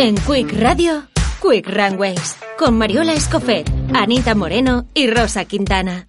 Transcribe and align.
En 0.00 0.14
Quick 0.14 0.52
Radio, 0.60 1.08
Quick 1.42 1.68
Runways, 1.68 2.36
con 2.56 2.78
Mariola 2.78 3.14
Escofet, 3.14 3.68
Anita 3.92 4.36
Moreno 4.36 4.86
y 4.94 5.10
Rosa 5.10 5.44
Quintana. 5.44 6.06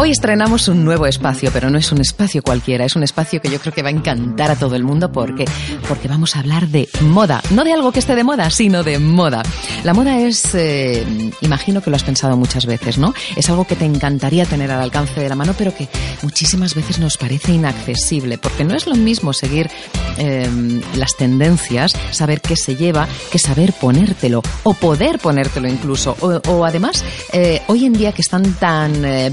Hoy 0.00 0.12
estrenamos 0.12 0.68
un 0.68 0.84
nuevo 0.84 1.08
espacio, 1.08 1.50
pero 1.52 1.70
no 1.70 1.76
es 1.76 1.90
un 1.90 2.00
espacio 2.00 2.40
cualquiera, 2.40 2.84
es 2.84 2.94
un 2.94 3.02
espacio 3.02 3.40
que 3.40 3.50
yo 3.50 3.58
creo 3.58 3.74
que 3.74 3.82
va 3.82 3.88
a 3.88 3.90
encantar 3.90 4.48
a 4.48 4.54
todo 4.54 4.76
el 4.76 4.84
mundo 4.84 5.10
porque, 5.10 5.44
porque 5.88 6.06
vamos 6.06 6.36
a 6.36 6.38
hablar 6.38 6.68
de 6.68 6.88
moda. 7.00 7.42
No 7.50 7.64
de 7.64 7.72
algo 7.72 7.90
que 7.90 7.98
esté 7.98 8.14
de 8.14 8.22
moda, 8.22 8.48
sino 8.50 8.84
de 8.84 9.00
moda. 9.00 9.42
La 9.82 9.94
moda 9.94 10.16
es, 10.20 10.54
eh, 10.54 11.04
imagino 11.40 11.82
que 11.82 11.90
lo 11.90 11.96
has 11.96 12.04
pensado 12.04 12.36
muchas 12.36 12.64
veces, 12.64 12.96
¿no? 12.96 13.12
Es 13.34 13.50
algo 13.50 13.66
que 13.66 13.74
te 13.74 13.86
encantaría 13.86 14.46
tener 14.46 14.70
al 14.70 14.82
alcance 14.82 15.20
de 15.20 15.28
la 15.28 15.34
mano, 15.34 15.52
pero 15.58 15.74
que 15.74 15.88
muchísimas 16.22 16.76
veces 16.76 17.00
nos 17.00 17.16
parece 17.16 17.54
inaccesible, 17.54 18.38
porque 18.38 18.62
no 18.62 18.76
es 18.76 18.86
lo 18.86 18.94
mismo 18.94 19.32
seguir 19.32 19.68
eh, 20.16 20.48
las 20.94 21.16
tendencias, 21.16 21.92
saber 22.12 22.40
qué 22.40 22.54
se 22.54 22.76
lleva, 22.76 23.08
que 23.32 23.40
saber 23.40 23.72
ponértelo, 23.72 24.42
o 24.62 24.74
poder 24.74 25.18
ponértelo 25.18 25.66
incluso. 25.66 26.16
O, 26.20 26.64
además, 26.64 27.04
eh, 27.32 27.62
hoy 27.66 27.84
en 27.84 27.94
día 27.94 28.12
que 28.12 28.22
están 28.22 28.52
tan 28.54 29.04
eh, 29.04 29.30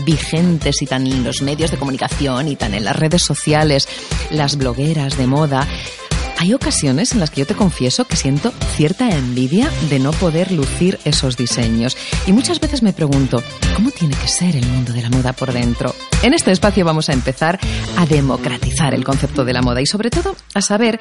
y 0.81 0.86
tan 0.86 1.06
en 1.06 1.23
los 1.23 1.42
medios 1.42 1.72
de 1.72 1.78
comunicación 1.78 2.48
y 2.48 2.56
tan 2.56 2.73
en 2.73 2.86
las 2.86 2.95
redes 2.95 3.22
sociales, 3.22 3.88
las 4.31 4.58
blogueras 4.58 5.17
de 5.17 5.28
moda, 5.28 5.67
hay 6.38 6.53
ocasiones 6.53 7.14
en 7.14 7.19
las 7.19 7.30
que 7.30 7.41
yo 7.41 7.47
te 7.47 7.55
confieso 7.55 8.05
que 8.05 8.16
siento 8.16 8.52
cierta 8.75 9.09
envidia 9.09 9.69
de 9.89 10.00
no 10.00 10.11
poder 10.11 10.52
lucir 10.52 11.00
esos 11.05 11.38
diseños. 11.38 11.97
Y 12.28 12.33
muchas 12.33 12.59
veces 12.59 12.83
me 12.83 12.94
pregunto, 12.94 13.41
¿cómo 13.75 13.91
tiene 13.91 14.16
que 14.16 14.28
ser 14.28 14.56
el 14.56 14.66
mundo 14.67 14.94
de 14.94 15.02
la 15.02 15.09
moda 15.09 15.33
por 15.33 15.53
dentro? 15.53 15.94
En 16.22 16.33
este 16.33 16.52
espacio 16.52 16.86
vamos 16.86 17.09
a 17.09 17.13
empezar 17.13 17.59
a 17.97 18.06
democratizar 18.06 18.94
el 18.94 19.03
concepto 19.03 19.45
de 19.45 19.53
la 19.53 19.61
moda 19.61 19.81
y 19.81 19.86
sobre 19.86 20.09
todo 20.09 20.36
a 20.53 20.61
saber 20.61 21.00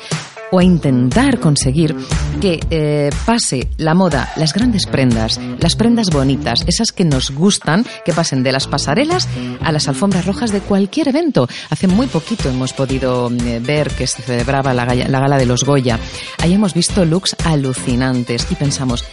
o 0.51 0.59
a 0.59 0.65
intentar 0.65 1.41
conseguir 1.41 1.97
que 2.41 2.61
eh, 2.71 3.11
pase 3.25 3.71
la 3.79 3.95
moda, 3.95 4.33
las 4.37 4.53
grandes 4.53 4.87
prendas, 4.87 5.41
las 5.59 5.77
prendas 5.77 6.11
bonitas, 6.11 6.65
esas 6.67 6.93
que 6.93 7.05
nos 7.05 7.31
gustan, 7.31 7.85
que 8.05 8.13
pasen 8.13 8.43
de 8.43 8.53
las 8.53 8.67
pasarelas 8.67 9.29
a 9.63 9.73
las 9.73 9.89
alfombras 9.89 10.27
rojas 10.27 10.53
de 10.53 10.61
cualquier 10.61 11.09
evento. 11.09 11.49
Hace 11.71 11.87
muy 11.87 12.07
poquito 12.07 12.49
hemos 12.49 12.73
podido 12.73 13.31
eh, 13.31 13.61
ver 13.61 13.91
que 13.91 14.07
se 14.07 14.23
celebraba 14.23 14.75
la, 14.75 14.85
la 14.85 15.24
gala 15.25 15.39
de 15.39 15.47
los 15.47 15.65
Goya. 15.65 15.99
Ahí 16.43 16.53
hemos 16.53 16.75
visto 16.75 17.07
looks 17.07 17.35
alucinantes 17.47 18.47
y 18.51 18.57
pensamos, 18.57 19.07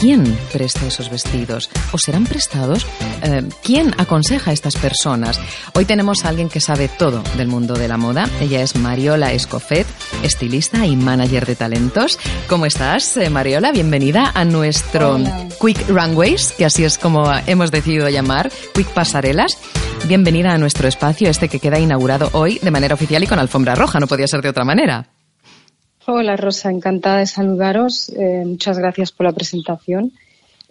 ¿quién 0.00 0.24
presta 0.50 0.86
esos 0.86 1.10
vestidos? 1.10 1.68
¿O 1.92 1.98
serán 1.98 2.24
prestados? 2.24 2.86
Eh, 3.22 3.46
¿Quién 3.62 3.94
aconseja 3.98 4.52
a 4.52 4.54
estas 4.54 4.76
personas? 4.76 5.38
Hoy 5.74 5.84
tenemos 5.84 6.24
a 6.24 6.30
alguien 6.30 6.48
que 6.48 6.60
sabe 6.60 6.88
todo 6.88 7.22
del 7.36 7.48
mundo 7.48 7.74
de 7.74 7.88
la 7.88 7.98
moda. 7.98 8.26
Ella 8.40 8.62
es 8.62 8.74
Mariola 8.74 9.34
Escofet, 9.34 9.86
estilista 10.22 10.86
y 10.86 10.96
manager 10.96 11.44
de 11.44 11.56
talentos. 11.56 12.18
¿Cómo 12.48 12.64
estás, 12.64 13.18
eh, 13.18 13.28
Mariola? 13.28 13.70
Bienvenida 13.70 14.32
a 14.34 14.46
nuestro 14.46 15.16
Hola. 15.16 15.46
Quick 15.60 15.90
Runways, 15.90 16.52
que 16.52 16.64
así 16.64 16.84
es 16.84 16.96
como 16.96 17.30
hemos 17.46 17.70
decidido 17.70 18.08
llamar, 18.08 18.50
Quick 18.74 18.88
Pasarelas. 18.94 19.58
Bienvenida 20.08 20.54
a 20.54 20.58
nuestro 20.58 20.88
espacio, 20.88 21.28
este 21.28 21.50
que 21.50 21.60
queda 21.60 21.78
inaugurado 21.78 22.30
hoy 22.32 22.58
de 22.62 22.70
manera 22.70 22.94
oficial 22.94 23.22
y 23.22 23.26
con 23.26 23.38
alfombra 23.38 23.74
roja, 23.74 24.00
no 24.00 24.06
podía 24.06 24.26
ser 24.26 24.40
de 24.40 24.48
otra 24.48 24.64
manera. 24.64 25.19
Hola 26.12 26.36
Rosa, 26.36 26.72
encantada 26.72 27.18
de 27.18 27.26
saludaros. 27.26 28.08
Eh, 28.08 28.42
muchas 28.44 28.76
gracias 28.76 29.12
por 29.12 29.26
la 29.26 29.32
presentación. 29.32 30.10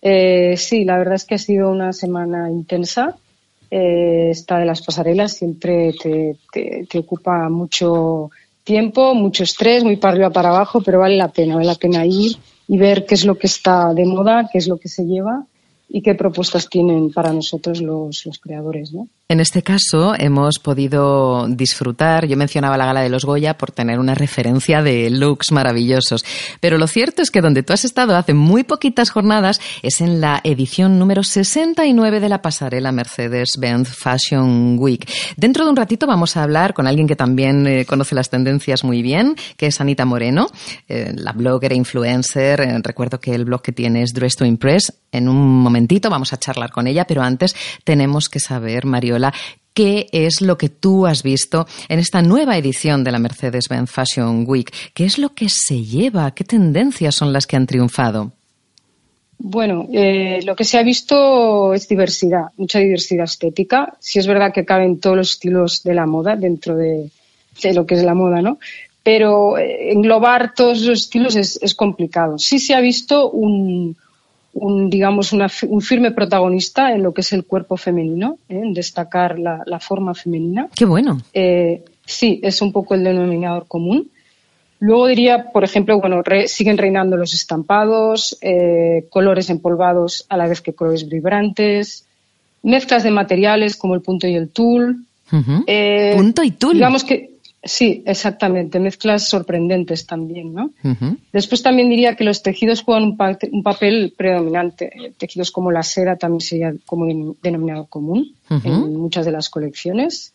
Eh, 0.01 0.55
sí, 0.57 0.83
la 0.83 0.97
verdad 0.97 1.15
es 1.15 1.23
que 1.23 1.35
ha 1.35 1.37
sido 1.37 1.71
una 1.71 1.93
semana 1.93 2.51
intensa. 2.51 3.15
Eh, 3.71 4.31
esta 4.31 4.59
de 4.59 4.65
las 4.65 4.81
pasarelas 4.81 5.31
siempre 5.31 5.93
te, 5.93 6.35
te, 6.51 6.85
te, 6.89 6.99
ocupa 6.99 7.47
mucho 7.47 8.31
tiempo, 8.65 9.15
mucho 9.15 9.43
estrés, 9.43 9.81
muy 9.85 9.95
para 9.95 10.11
arriba, 10.11 10.29
para 10.29 10.49
abajo, 10.49 10.81
pero 10.81 10.99
vale 10.99 11.15
la 11.15 11.29
pena, 11.29 11.55
vale 11.55 11.67
la 11.67 11.75
pena 11.75 12.05
ir 12.05 12.35
y 12.67 12.77
ver 12.77 13.05
qué 13.05 13.15
es 13.15 13.23
lo 13.23 13.37
que 13.37 13.47
está 13.47 13.93
de 13.93 14.05
moda, 14.05 14.49
qué 14.51 14.57
es 14.57 14.67
lo 14.67 14.77
que 14.77 14.89
se 14.89 15.05
lleva 15.05 15.45
y 15.89 16.01
qué 16.01 16.13
propuestas 16.15 16.69
tienen 16.69 17.11
para 17.11 17.33
nosotros 17.33 17.81
los, 17.81 18.25
los 18.25 18.39
creadores, 18.39 18.93
¿no? 18.93 19.07
En 19.27 19.39
este 19.39 19.61
caso 19.61 20.15
hemos 20.17 20.57
podido 20.57 21.47
disfrutar, 21.47 22.25
yo 22.25 22.35
mencionaba 22.35 22.77
la 22.77 22.85
gala 22.87 23.01
de 23.01 23.09
los 23.09 23.25
Goya 23.25 23.57
por 23.57 23.71
tener 23.71 23.99
una 23.99 24.15
referencia 24.15 24.81
de 24.81 25.11
looks 25.11 25.51
maravillosos, 25.51 26.25
pero 26.59 26.79
lo 26.79 26.87
cierto 26.87 27.21
es 27.21 27.29
que 27.29 27.41
donde 27.41 27.61
tú 27.61 27.73
has 27.73 27.85
estado 27.85 28.15
hace 28.15 28.33
muy 28.33 28.63
poquitas 28.63 29.11
jornadas 29.11 29.61
es 29.83 30.01
en 30.01 30.19
la 30.19 30.41
edición 30.43 30.97
número 30.97 31.23
69 31.23 32.19
de 32.19 32.29
la 32.29 32.41
pasarela 32.41 32.91
Mercedes-Benz 32.91 33.89
Fashion 33.89 34.77
Week. 34.79 35.07
Dentro 35.37 35.63
de 35.63 35.69
un 35.69 35.75
ratito 35.75 36.07
vamos 36.07 36.35
a 36.35 36.43
hablar 36.43 36.73
con 36.73 36.87
alguien 36.87 37.07
que 37.07 37.15
también 37.15 37.67
eh, 37.67 37.85
conoce 37.85 38.15
las 38.15 38.29
tendencias 38.29 38.83
muy 38.83 39.01
bien, 39.01 39.35
que 39.57 39.67
es 39.67 39.79
Anita 39.79 40.05
Moreno, 40.05 40.47
eh, 40.87 41.13
la 41.15 41.33
blogger 41.33 41.73
e 41.73 41.75
influencer. 41.75 42.61
Eh, 42.61 42.79
recuerdo 42.81 43.19
que 43.19 43.35
el 43.35 43.45
blog 43.45 43.61
que 43.61 43.71
tiene 43.71 44.01
es 44.01 44.13
Dress 44.13 44.35
to 44.35 44.45
Impress. 44.45 44.91
En 45.11 45.27
un 45.27 45.59
momentito 45.61 46.09
vamos 46.09 46.33
a 46.33 46.37
charlar 46.37 46.71
con 46.71 46.87
ella, 46.87 47.05
pero 47.05 47.21
antes 47.21 47.55
tenemos 47.83 48.29
que 48.29 48.39
saber, 48.39 48.85
Mariola, 48.85 49.33
¿Qué 49.73 50.09
es 50.11 50.41
lo 50.41 50.57
que 50.57 50.67
tú 50.67 51.05
has 51.05 51.23
visto 51.23 51.65
en 51.87 51.99
esta 51.99 52.21
nueva 52.21 52.57
edición 52.57 53.03
de 53.05 53.13
la 53.13 53.19
Mercedes-Benz 53.19 53.89
Fashion 53.89 54.43
Week? 54.45 54.69
¿Qué 54.93 55.05
es 55.05 55.17
lo 55.17 55.29
que 55.29 55.47
se 55.47 55.85
lleva? 55.85 56.31
¿Qué 56.31 56.43
tendencias 56.43 57.15
son 57.15 57.31
las 57.31 57.47
que 57.47 57.55
han 57.55 57.65
triunfado? 57.65 58.33
Bueno, 59.37 59.87
eh, 59.93 60.41
lo 60.43 60.53
que 60.53 60.65
se 60.65 60.77
ha 60.77 60.83
visto 60.83 61.73
es 61.73 61.87
diversidad, 61.87 62.47
mucha 62.57 62.79
diversidad 62.79 63.23
estética. 63.23 63.95
Sí 63.99 64.19
es 64.19 64.27
verdad 64.27 64.51
que 64.51 64.65
caben 64.65 64.99
todos 64.99 65.15
los 65.15 65.31
estilos 65.31 65.81
de 65.83 65.93
la 65.93 66.05
moda 66.05 66.35
dentro 66.35 66.75
de, 66.75 67.09
lo 67.73 67.85
que 67.85 67.95
es 67.95 68.03
la 68.03 68.13
moda, 68.13 68.41
¿no? 68.41 68.59
Pero 69.01 69.57
eh, 69.57 69.93
englobar 69.93 70.53
todos 70.53 70.81
los 70.81 71.03
estilos 71.03 71.37
es, 71.37 71.57
es, 71.61 71.73
complicado. 71.73 72.37
Sí 72.37 72.59
se 72.59 72.75
ha 72.75 72.81
visto 72.81 73.31
un, 73.31 73.95
un 74.59 74.89
digamos, 74.89 75.33
una, 75.33 75.47
un 75.67 75.81
firme 75.81 76.11
protagonista 76.11 76.91
en 76.93 77.03
lo 77.03 77.13
que 77.13 77.21
es 77.21 77.33
el 77.33 77.45
cuerpo 77.45 77.77
femenino, 77.77 78.37
¿eh? 78.47 78.61
en 78.63 78.73
destacar 78.73 79.39
la, 79.39 79.63
la, 79.65 79.79
forma 79.79 80.13
femenina. 80.13 80.67
Qué 80.75 80.85
bueno. 80.85 81.19
Eh, 81.33 81.83
sí, 82.05 82.39
es 82.43 82.61
un 82.61 82.71
poco 82.71 82.95
el 82.95 83.03
denominador 83.03 83.67
común. 83.67 84.09
Luego 84.79 85.07
diría, 85.07 85.51
por 85.51 85.63
ejemplo, 85.63 85.99
bueno, 85.99 86.21
re, 86.21 86.47
siguen 86.47 86.77
reinando 86.77 87.17
los 87.17 87.33
estampados, 87.33 88.37
eh, 88.41 89.05
colores 89.09 89.49
empolvados 89.49 90.25
a 90.29 90.37
la 90.37 90.47
vez 90.47 90.61
que 90.61 90.73
colores 90.73 91.07
vibrantes, 91.07 92.05
mezclas 92.63 93.03
de 93.03 93.11
materiales 93.11 93.75
como 93.75 93.95
el 93.95 94.01
punto 94.01 94.27
y 94.27 94.35
el 94.35 94.49
tul. 94.49 95.05
Uh 95.31 95.35
-huh. 95.35 96.15
punto 96.15 96.43
y 96.43 96.51
tul. 96.51 96.73
Digamos 96.73 97.03
que 97.03 97.28
Sí, 97.61 98.03
exactamente. 98.05 98.79
Mezclas 98.79 99.27
sorprendentes 99.27 100.05
también, 100.05 100.53
¿no? 100.53 100.71
Uh 100.83 100.89
-huh. 100.89 101.17
Después 101.33 101.61
también 101.61 101.89
diría 101.89 102.15
que 102.15 102.23
los 102.23 102.41
tejidos 102.41 102.83
juegan 102.83 103.03
un, 103.03 103.17
pa 103.17 103.37
un, 103.51 103.63
papel 103.63 104.13
predominante. 104.15 105.13
Tejidos 105.17 105.51
como 105.51 105.69
la 105.69 105.83
seda 105.83 106.15
también 106.15 106.41
sería 106.41 106.73
como 106.85 107.05
denominado 107.43 107.85
común 107.87 108.33
uh 108.49 108.55
-huh. 108.55 108.87
en 108.87 108.95
muchas 108.95 109.25
de 109.25 109.33
las 109.33 109.49
colecciones. 109.49 110.33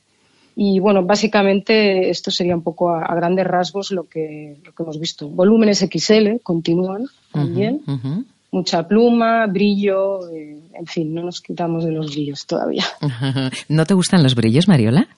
Y 0.54 0.78
bueno, 0.80 1.02
básicamente 1.02 2.10
esto 2.10 2.30
sería 2.30 2.54
un 2.54 2.62
poco 2.62 2.90
a, 2.90 3.04
a 3.04 3.14
grandes 3.14 3.46
rasgos 3.46 3.90
lo 3.90 4.04
que, 4.04 4.58
lo 4.62 4.72
que 4.72 4.82
hemos 4.82 5.00
visto. 5.00 5.28
Volúmenes 5.28 5.80
XL 5.80 6.40
continúan 6.42 7.06
también. 7.32 7.80
Uh 7.86 7.92
-huh. 7.92 8.24
Mucha 8.52 8.86
pluma, 8.86 9.46
brillo, 9.46 10.28
eh, 10.30 10.56
en 10.74 10.86
fin, 10.86 11.12
no 11.12 11.24
nos 11.24 11.40
quitamos 11.40 11.84
de 11.84 11.90
los 11.90 12.12
brillos 12.12 12.46
todavía. 12.46 12.84
¿No 13.68 13.84
te 13.84 13.94
gustan 13.94 14.22
los 14.22 14.36
brillos, 14.36 14.68
Mariola? 14.68 15.08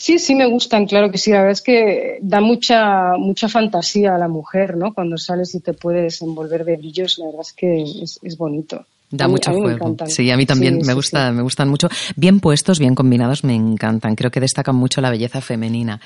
Sí, 0.00 0.18
sí 0.18 0.34
me 0.34 0.46
gustan, 0.46 0.86
claro 0.86 1.10
que 1.10 1.18
sí. 1.18 1.30
La 1.30 1.40
verdad 1.40 1.52
es 1.52 1.60
que 1.60 2.18
da 2.22 2.40
mucha, 2.40 3.18
mucha 3.18 3.50
fantasía 3.50 4.14
a 4.14 4.18
la 4.18 4.28
mujer, 4.28 4.74
¿no? 4.74 4.94
Cuando 4.94 5.18
sales 5.18 5.54
y 5.54 5.60
te 5.60 5.74
puedes 5.74 6.22
envolver 6.22 6.64
de 6.64 6.78
brillos, 6.78 7.18
la 7.18 7.26
verdad 7.26 7.42
es 7.42 7.52
que 7.52 7.82
es, 7.82 8.18
es 8.22 8.38
bonito. 8.38 8.86
Da 9.12 9.26
mucho 9.26 9.52
juego. 9.52 9.96
Sí, 10.06 10.30
a 10.30 10.36
mí 10.36 10.46
también 10.46 10.78
me 10.86 10.94
gusta, 10.94 11.32
me 11.32 11.42
gustan 11.42 11.68
mucho. 11.68 11.88
Bien 12.14 12.38
puestos, 12.38 12.78
bien 12.78 12.94
combinados, 12.94 13.42
me 13.42 13.56
encantan. 13.56 14.14
Creo 14.14 14.30
que 14.30 14.38
destacan 14.38 14.76
mucho 14.76 15.00
la 15.00 15.10
belleza 15.10 15.40
femenina. 15.40 16.00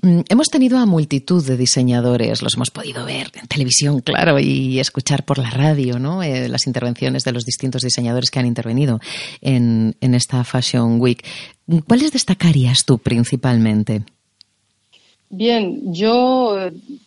Mm, 0.00 0.20
hemos 0.26 0.48
tenido 0.48 0.78
a 0.78 0.86
multitud 0.86 1.46
de 1.46 1.58
diseñadores, 1.58 2.40
los 2.40 2.54
hemos 2.54 2.70
podido 2.70 3.04
ver 3.04 3.30
en 3.34 3.46
televisión, 3.46 4.00
claro, 4.00 4.38
y 4.38 4.80
escuchar 4.80 5.24
por 5.24 5.36
la 5.36 5.50
radio, 5.50 5.98
¿no? 5.98 6.22
Eh, 6.22 6.48
las 6.48 6.66
intervenciones 6.66 7.24
de 7.24 7.32
los 7.32 7.44
distintos 7.44 7.82
diseñadores 7.82 8.30
que 8.30 8.38
han 8.38 8.46
intervenido 8.46 9.00
en, 9.42 9.96
en 10.00 10.14
esta 10.14 10.42
Fashion 10.42 10.98
Week. 10.98 11.22
¿Cuáles 11.86 12.10
destacarías 12.10 12.86
tú 12.86 12.98
principalmente? 12.98 14.02
Bien, 15.28 15.92
yo 15.92 16.56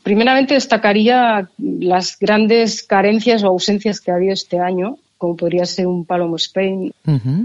primeramente 0.04 0.54
destacaría 0.54 1.50
las 1.58 2.18
grandes 2.20 2.84
carencias 2.84 3.44
o 3.44 3.48
ausencias 3.48 4.00
que 4.00 4.12
ha 4.12 4.16
habido 4.16 4.34
este 4.34 4.60
año 4.60 4.98
como 5.24 5.38
podría 5.38 5.66
ser 5.66 5.88
un 5.88 6.04
Palomo 6.04 6.36
Spain, 6.36 6.92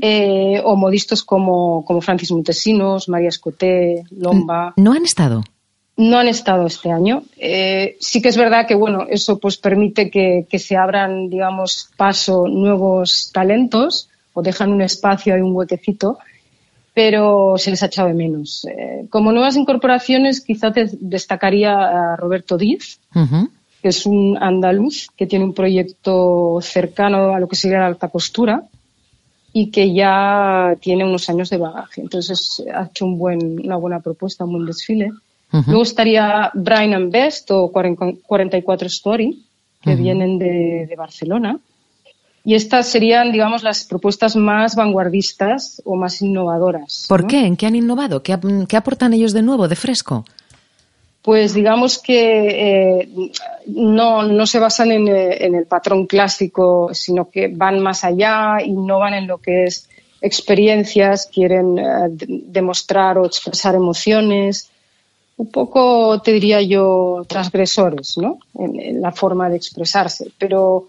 eh, 0.00 0.60
o 0.64 0.74
modistas 0.74 1.22
como, 1.22 1.84
como 1.84 2.00
Francis 2.00 2.32
Montesinos, 2.32 3.08
María 3.08 3.28
Escoté, 3.28 4.02
Lomba. 4.10 4.74
¿No 4.76 4.94
han 4.94 5.04
estado? 5.04 5.44
No 5.96 6.18
han 6.18 6.26
estado 6.26 6.66
este 6.66 6.90
año. 6.90 7.22
Eh, 7.36 7.96
sí 8.00 8.20
que 8.20 8.30
es 8.30 8.36
verdad 8.36 8.66
que 8.66 8.74
bueno, 8.74 9.06
eso 9.08 9.38
pues 9.38 9.58
permite 9.58 10.10
que, 10.10 10.58
se 10.58 10.76
abran, 10.76 11.30
digamos, 11.30 11.90
paso 11.96 12.48
nuevos 12.48 13.30
talentos 13.32 14.08
o 14.32 14.42
dejan 14.42 14.72
un 14.72 14.82
espacio 14.82 15.38
y 15.38 15.40
un 15.40 15.54
huequecito, 15.54 16.18
pero 16.94 17.58
se 17.58 17.70
les 17.70 17.80
ha 17.84 17.86
echado 17.86 18.08
de 18.08 18.14
menos. 18.14 18.64
Eh, 18.64 19.06
como 19.08 19.30
nuevas 19.30 19.54
incorporaciones, 19.54 20.40
quizás 20.40 20.72
destacaría 20.98 21.74
a 21.74 22.16
Roberto 22.16 22.58
Díaz, 22.58 22.98
que 23.82 23.88
es 23.88 24.06
un 24.06 24.36
andaluz 24.40 25.08
que 25.16 25.26
tiene 25.26 25.44
un 25.44 25.54
proyecto 25.54 26.58
cercano 26.60 27.34
a 27.34 27.40
lo 27.40 27.48
que 27.48 27.56
sería 27.56 27.80
la 27.80 27.86
alta 27.86 28.08
costura 28.08 28.64
y 29.52 29.70
que 29.70 29.92
ya 29.92 30.74
tiene 30.80 31.04
unos 31.04 31.28
años 31.28 31.50
de 31.50 31.58
bagaje. 31.58 32.00
Entonces 32.00 32.62
ha 32.74 32.84
hecho 32.84 33.06
un 33.06 33.18
buen, 33.18 33.60
una 33.64 33.76
buena 33.76 34.00
propuesta, 34.00 34.44
un 34.44 34.52
buen 34.52 34.66
desfile. 34.66 35.10
Luego 35.50 35.82
estaría 35.82 36.50
Brian 36.52 36.92
and 36.92 37.10
Best 37.10 37.50
o 37.50 37.72
44 37.72 38.86
Story, 38.88 39.42
que 39.80 39.94
vienen 39.94 40.38
de, 40.38 40.94
Barcelona. 40.96 41.58
Y 42.44 42.54
estas 42.54 42.88
serían, 42.88 43.32
digamos, 43.32 43.62
las 43.62 43.84
propuestas 43.84 44.36
más 44.36 44.76
vanguardistas 44.76 45.82
o 45.84 45.96
más 45.96 46.20
innovadoras. 46.20 47.06
¿Por 47.08 47.26
qué? 47.26 47.46
¿En 47.46 47.56
qué 47.56 47.66
han 47.66 47.76
innovado? 47.76 48.22
¿Qué, 48.22 48.38
¿Qué 48.68 48.76
aportan 48.76 49.14
ellos 49.14 49.32
de 49.32 49.42
nuevo, 49.42 49.68
de 49.68 49.76
fresco? 49.76 50.24
Pues 51.28 51.52
digamos 51.52 51.98
que 51.98 53.00
eh, 53.00 53.08
no, 53.66 54.46
se 54.46 54.58
basan 54.58 54.92
eh, 54.92 55.44
en, 55.44 55.54
el 55.56 55.66
patrón 55.66 56.06
clásico, 56.06 56.88
sino 56.94 57.28
que 57.28 57.48
van 57.48 57.80
más 57.80 58.02
allá, 58.02 58.62
innovan 58.64 59.12
en 59.12 59.26
lo 59.26 59.36
que 59.36 59.64
es 59.64 59.90
experiencias, 60.22 61.28
quieren 61.30 61.78
eh, 61.78 62.08
demostrar 62.46 63.18
o 63.18 63.26
expresar 63.26 63.74
emociones, 63.74 64.70
un 65.36 65.50
poco, 65.50 66.18
te 66.22 66.32
diría 66.32 66.62
yo, 66.62 67.26
transgresores, 67.28 68.16
¿no? 68.16 68.38
En, 68.54 69.02
la 69.02 69.12
forma 69.12 69.50
de 69.50 69.56
expresarse, 69.56 70.30
pero, 70.38 70.88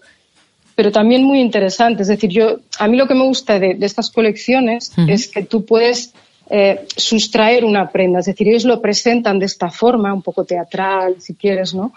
pero 0.74 0.90
también 0.90 1.22
muy 1.22 1.42
interesante. 1.42 2.00
Es 2.00 2.08
decir, 2.08 2.30
yo, 2.30 2.60
a 2.78 2.88
mí 2.88 2.96
lo 2.96 3.06
que 3.06 3.14
me 3.14 3.26
gusta 3.26 3.58
de, 3.58 3.76
estas 3.82 4.08
colecciones 4.08 4.90
es 5.06 5.28
que 5.28 5.42
tú 5.42 5.66
puedes 5.66 6.14
eh, 6.52 6.84
sustraer 6.96 7.64
una 7.64 7.90
prenda. 7.90 8.18
Es 8.18 8.26
decir, 8.26 8.48
ellos 8.48 8.64
lo 8.64 8.80
presentan 8.80 9.38
de 9.38 9.46
esta 9.46 9.70
forma, 9.70 10.12
un 10.12 10.20
poco 10.20 10.44
teatral, 10.44 11.20
si 11.20 11.34
quieres, 11.34 11.74
¿no? 11.74 11.92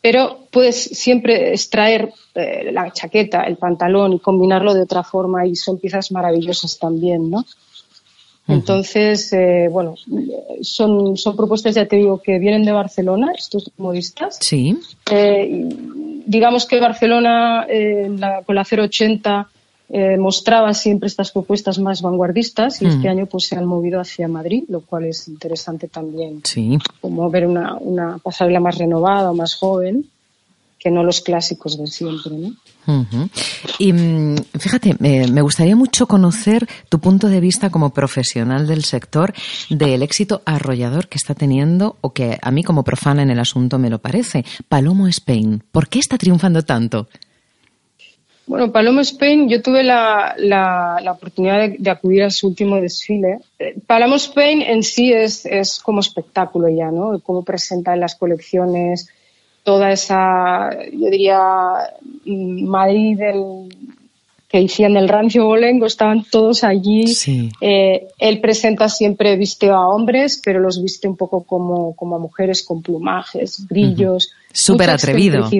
Pero 0.00 0.46
puedes 0.50 0.82
siempre 0.82 1.50
extraer 1.50 2.10
eh, 2.34 2.70
la 2.72 2.90
chaqueta, 2.90 3.42
el 3.42 3.58
pantalón 3.58 4.14
y 4.14 4.18
combinarlo 4.18 4.72
de 4.72 4.80
otra 4.80 5.02
forma 5.02 5.46
y 5.46 5.54
son 5.56 5.78
piezas 5.78 6.10
maravillosas 6.10 6.78
también, 6.78 7.28
¿no? 7.28 7.44
Entonces, 8.46 9.30
eh, 9.34 9.68
bueno, 9.70 9.94
son, 10.62 11.18
son 11.18 11.36
propuestas, 11.36 11.74
ya 11.74 11.84
te 11.84 11.96
digo, 11.96 12.22
que 12.22 12.38
vienen 12.38 12.64
de 12.64 12.72
Barcelona, 12.72 13.32
estos 13.36 13.70
modistas. 13.76 14.38
Sí. 14.40 14.78
digamos 16.24 16.64
que 16.64 16.80
Barcelona, 16.80 17.66
con 18.46 18.54
la 18.54 18.62
080, 18.62 19.48
eh, 19.90 20.18
mostraba 20.18 20.74
siempre 20.74 21.06
estas 21.06 21.30
propuestas 21.30 21.78
más 21.78 22.02
vanguardistas 22.02 22.82
y 22.82 22.86
este 22.86 23.08
mm. 23.08 23.10
año 23.10 23.26
pues 23.26 23.46
se 23.46 23.56
han 23.56 23.64
movido 23.64 24.00
hacia 24.00 24.28
Madrid, 24.28 24.64
lo 24.68 24.80
cual 24.80 25.06
es 25.06 25.28
interesante 25.28 25.88
también. 25.88 26.42
Sí. 26.44 26.78
Como 27.00 27.30
ver 27.30 27.46
una, 27.46 27.76
una 27.76 28.18
pasarela 28.18 28.60
más 28.60 28.76
renovada, 28.76 29.32
más 29.32 29.54
joven, 29.54 30.04
que 30.78 30.90
no 30.90 31.02
los 31.02 31.22
clásicos 31.22 31.78
de 31.78 31.86
siempre, 31.86 32.32
¿no? 32.36 32.52
Y 33.78 33.92
mm, 33.92 34.36
fíjate, 34.58 34.96
me 34.98 35.42
gustaría 35.42 35.76
mucho 35.76 36.06
conocer 36.06 36.66
tu 36.88 37.00
punto 37.00 37.28
de 37.28 37.40
vista 37.40 37.68
como 37.68 37.90
profesional 37.90 38.66
del 38.66 38.84
sector 38.84 39.34
del 39.68 40.02
éxito 40.02 40.40
arrollador 40.46 41.08
que 41.08 41.18
está 41.18 41.34
teniendo 41.34 41.96
o 42.00 42.14
que 42.14 42.38
a 42.40 42.50
mí 42.50 42.62
como 42.62 42.84
profana 42.84 43.22
en 43.22 43.30
el 43.30 43.40
asunto 43.40 43.78
me 43.78 43.90
lo 43.90 43.98
parece. 43.98 44.44
Palomo 44.68 45.06
Spain, 45.08 45.62
¿por 45.70 45.88
qué 45.88 45.98
está 45.98 46.16
triunfando 46.16 46.62
tanto? 46.62 47.08
Bueno, 48.48 48.72
Palomo 48.72 49.02
Spain, 49.02 49.48
yo 49.48 49.60
tuve 49.60 49.84
la, 49.84 50.34
la, 50.38 51.12
oportunidad 51.12 51.68
de, 51.68 51.90
acudir 51.90 52.22
a 52.22 52.30
su 52.30 52.48
último 52.48 52.76
desfile. 52.76 53.40
Eh, 53.58 53.76
Palomo 53.86 54.16
Spain 54.16 54.62
en 54.62 54.82
sí 54.82 55.12
es, 55.12 55.44
es 55.44 55.78
como 55.78 56.00
espectáculo 56.00 56.68
ya, 56.70 56.90
¿no? 56.90 57.20
Cómo 57.20 57.44
presenta 57.44 57.92
en 57.92 58.00
las 58.00 58.14
colecciones 58.14 59.10
toda 59.64 59.92
esa, 59.92 60.70
yo 60.90 61.10
diría, 61.10 61.38
mm, 62.24 62.64
Madrid 62.64 63.18
del, 63.18 63.68
que 64.48 64.60
decían 64.62 64.94
del 64.94 65.10
rancio 65.10 65.44
bolengo, 65.44 65.84
estaban 65.84 66.24
todos 66.24 66.64
allí. 66.64 67.04
Eh, 67.60 68.06
él 68.18 68.40
presenta 68.40 68.88
siempre 68.88 69.36
viste 69.36 69.68
a 69.68 69.80
hombres, 69.80 70.40
pero 70.42 70.58
los 70.58 70.82
viste 70.82 71.06
un 71.06 71.18
poco 71.18 71.42
como, 71.42 71.94
como 71.94 72.16
a 72.16 72.18
mujeres 72.18 72.62
con 72.62 72.80
plumajes, 72.80 73.66
brillos. 73.68 74.32
Súper 74.54 74.88
atrevido. 74.88 75.50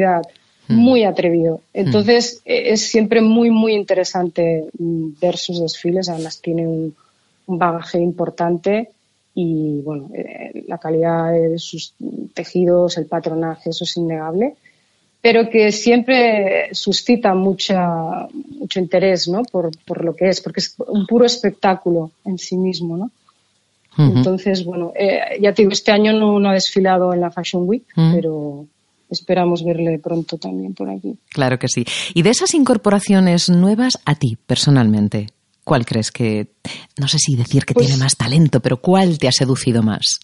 Muy 0.68 1.04
atrevido. 1.04 1.60
Entonces 1.72 2.42
e, 2.44 2.72
es 2.72 2.88
siempre 2.88 3.20
muy, 3.20 3.50
muy 3.50 3.74
interesante 3.74 4.66
mm, 4.78 5.08
ver 5.20 5.36
sus 5.36 5.60
desfiles. 5.60 6.08
Además 6.08 6.40
tiene 6.40 6.66
un, 6.66 6.94
bagaje 7.46 7.98
importante 7.98 8.90
y 9.34 9.80
bueno, 9.80 10.10
eh, 10.14 10.64
la 10.66 10.78
calidad 10.78 11.32
de 11.32 11.58
sus 11.58 11.94
tejidos, 12.34 12.98
el 12.98 13.06
patronaje, 13.06 13.70
eso 13.70 13.84
es 13.84 13.96
innegable. 13.96 14.54
Pero 15.20 15.48
que 15.48 15.72
siempre 15.72 16.68
suscita 16.72 17.34
mucha, 17.34 18.28
mucho 18.60 18.78
interés, 18.78 19.26
¿no? 19.28 19.42
Por, 19.42 19.70
por 19.84 20.04
lo 20.04 20.14
que 20.14 20.28
es, 20.28 20.40
porque 20.40 20.60
es 20.60 20.74
un 20.86 21.06
puro 21.06 21.24
espectáculo 21.24 22.12
en 22.24 22.38
sí 22.38 22.56
mismo, 22.56 22.96
¿no? 22.96 23.10
Entonces, 23.98 24.64
bueno, 24.64 24.92
eh, 24.94 25.38
ya 25.40 25.52
te 25.52 25.62
digo, 25.62 25.72
este 25.72 25.90
año 25.90 26.12
no, 26.12 26.38
no, 26.38 26.50
ha 26.50 26.54
desfilado 26.54 27.12
en 27.12 27.20
la 27.20 27.32
Fashion 27.32 27.68
Week, 27.68 27.82
pero, 28.14 28.66
esperamos 29.10 29.64
verle 29.64 29.98
pronto 29.98 30.38
también 30.38 30.74
por 30.74 30.90
aquí. 30.90 31.16
Claro 31.30 31.58
que 31.58 31.68
sí. 31.68 31.84
Y 32.14 32.22
de 32.22 32.30
esas 32.30 32.54
incorporaciones 32.54 33.48
nuevas 33.48 33.98
a 34.04 34.14
ti, 34.14 34.36
personalmente, 34.46 35.28
¿cuál 35.64 35.84
crees 35.84 36.10
que, 36.10 36.48
no 36.98 37.08
sé 37.08 37.18
si 37.18 37.36
decir 37.36 37.64
que 37.64 37.74
tiene 37.74 37.92
pues 37.92 38.00
más 38.00 38.16
talento, 38.16 38.60
pero 38.60 38.78
cuál 38.78 39.18
te 39.18 39.28
ha 39.28 39.32
seducido 39.32 39.82
más? 39.82 40.20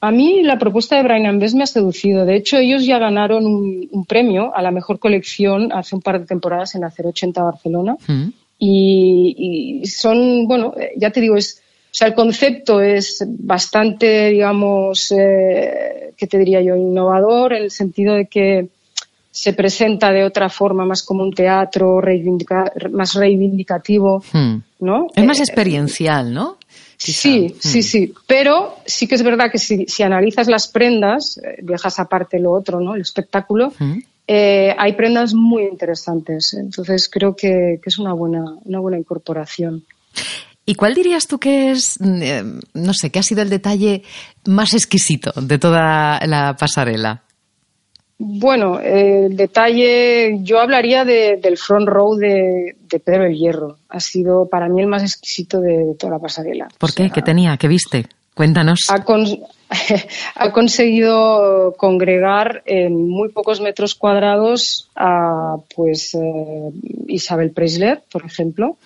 A 0.00 0.12
mí 0.12 0.42
la 0.42 0.58
propuesta 0.58 0.96
de 0.96 1.02
Brian 1.02 1.26
Ambes 1.26 1.54
me 1.54 1.64
ha 1.64 1.66
seducido. 1.66 2.24
De 2.24 2.36
hecho, 2.36 2.56
ellos 2.56 2.86
ya 2.86 2.98
ganaron 2.98 3.44
un, 3.44 4.04
premio 4.06 4.54
a 4.54 4.62
la 4.62 4.70
mejor 4.70 5.00
colección 5.00 5.72
hace 5.72 5.96
un 5.96 6.02
par 6.02 6.20
de 6.20 6.26
temporadas 6.26 6.76
en 6.76 6.82
la 6.82 6.92
080 6.96 7.42
Barcelona. 7.42 7.96
Mm. 8.06 8.28
Y, 8.60 9.80
y, 9.82 9.86
son, 9.86 10.46
bueno, 10.46 10.74
ya 10.96 11.10
te 11.10 11.20
digo, 11.20 11.36
es 11.36 11.62
o 11.90 11.94
sea, 11.98 12.08
el 12.08 12.14
concepto 12.14 12.80
es 12.80 13.24
bastante, 13.26 14.28
digamos, 14.28 15.10
eh, 15.10 16.12
¿qué 16.16 16.26
te 16.26 16.38
diría 16.38 16.60
yo?, 16.60 16.76
innovador 16.76 17.54
en 17.54 17.62
el 17.62 17.70
sentido 17.70 18.14
de 18.14 18.26
que 18.26 18.68
se 19.30 19.54
presenta 19.54 20.12
de 20.12 20.24
otra 20.24 20.50
forma, 20.50 20.84
más 20.84 21.02
como 21.02 21.22
un 21.22 21.32
teatro 21.32 22.00
más 22.90 23.14
reivindicativo, 23.14 24.22
hmm. 24.32 24.56
¿no? 24.80 25.06
Es 25.14 25.24
más 25.24 25.38
eh, 25.38 25.44
experiencial, 25.44 26.32
¿no? 26.32 26.58
Sí, 26.98 27.12
sí, 27.12 27.54
hmm. 27.78 27.82
sí. 27.82 28.14
Pero 28.26 28.76
sí 28.84 29.06
que 29.06 29.14
es 29.14 29.22
verdad 29.22 29.50
que 29.50 29.58
si, 29.58 30.02
analizas 30.02 30.46
las 30.46 30.68
prendas, 30.68 31.38
eh, 31.38 31.56
dejas 31.62 31.98
aparte 32.00 32.38
lo 32.38 32.52
otro, 32.52 32.80
¿no? 32.80 32.96
El 32.96 33.00
espectáculo, 33.00 33.72
hmm. 33.78 33.98
hay 34.28 34.92
prendas 34.92 35.32
muy 35.32 35.62
interesantes. 35.62 36.52
Entonces 36.52 37.08
creo 37.08 37.34
que, 37.34 37.80
que, 37.82 37.88
es 37.88 37.98
una 37.98 38.12
buena, 38.12 38.44
una 38.64 38.78
buena 38.78 38.98
incorporación. 38.98 39.84
¿Y 40.68 40.74
cuál 40.74 40.92
dirías 40.92 41.26
tú 41.26 41.38
que 41.38 41.70
es, 41.70 41.98
mm, 41.98 42.22
eh, 42.22 42.44
no 42.74 42.92
sé, 42.92 43.08
que 43.08 43.18
ha 43.18 43.22
sido 43.22 43.40
el 43.40 43.48
detalle 43.48 44.02
más 44.44 44.74
exquisito 44.74 45.32
de 45.40 45.58
toda 45.58 46.20
la 46.26 46.56
pasarela? 46.58 47.22
Bueno, 48.18 48.78
el 48.78 49.34
detalle, 49.34 50.40
yo 50.42 50.60
hablaría 50.60 51.06
del 51.06 51.56
front 51.56 51.88
row 51.88 52.16
de, 52.16 52.76
Pedro 53.02 53.24
el 53.24 53.34
Hierro. 53.38 53.78
Ha 53.88 53.98
sido 54.00 54.46
para 54.50 54.68
mí 54.68 54.82
el 54.82 54.88
más 54.88 55.02
exquisito 55.02 55.58
de, 55.62 55.94
toda 55.98 56.12
la 56.14 56.18
pasarela. 56.18 56.68
¿Por 56.76 56.92
qué? 56.92 57.08
¿Qué 57.08 57.22
tenía? 57.22 57.56
¿Qué 57.56 57.66
viste? 57.66 58.06
Cuéntanos. 58.34 58.80
Ha, 60.34 60.50
conseguido 60.52 61.74
congregar 61.76 62.62
en 62.64 63.06
muy 63.06 63.28
pocos 63.28 63.60
metros 63.60 63.94
cuadrados 63.94 64.88
a 64.96 65.56
pues 65.76 66.14
eh, 66.14 66.70
Isabel 67.06 67.50
Preisler, 67.50 68.02
por 68.10 68.24
ejemplo, 68.24 68.78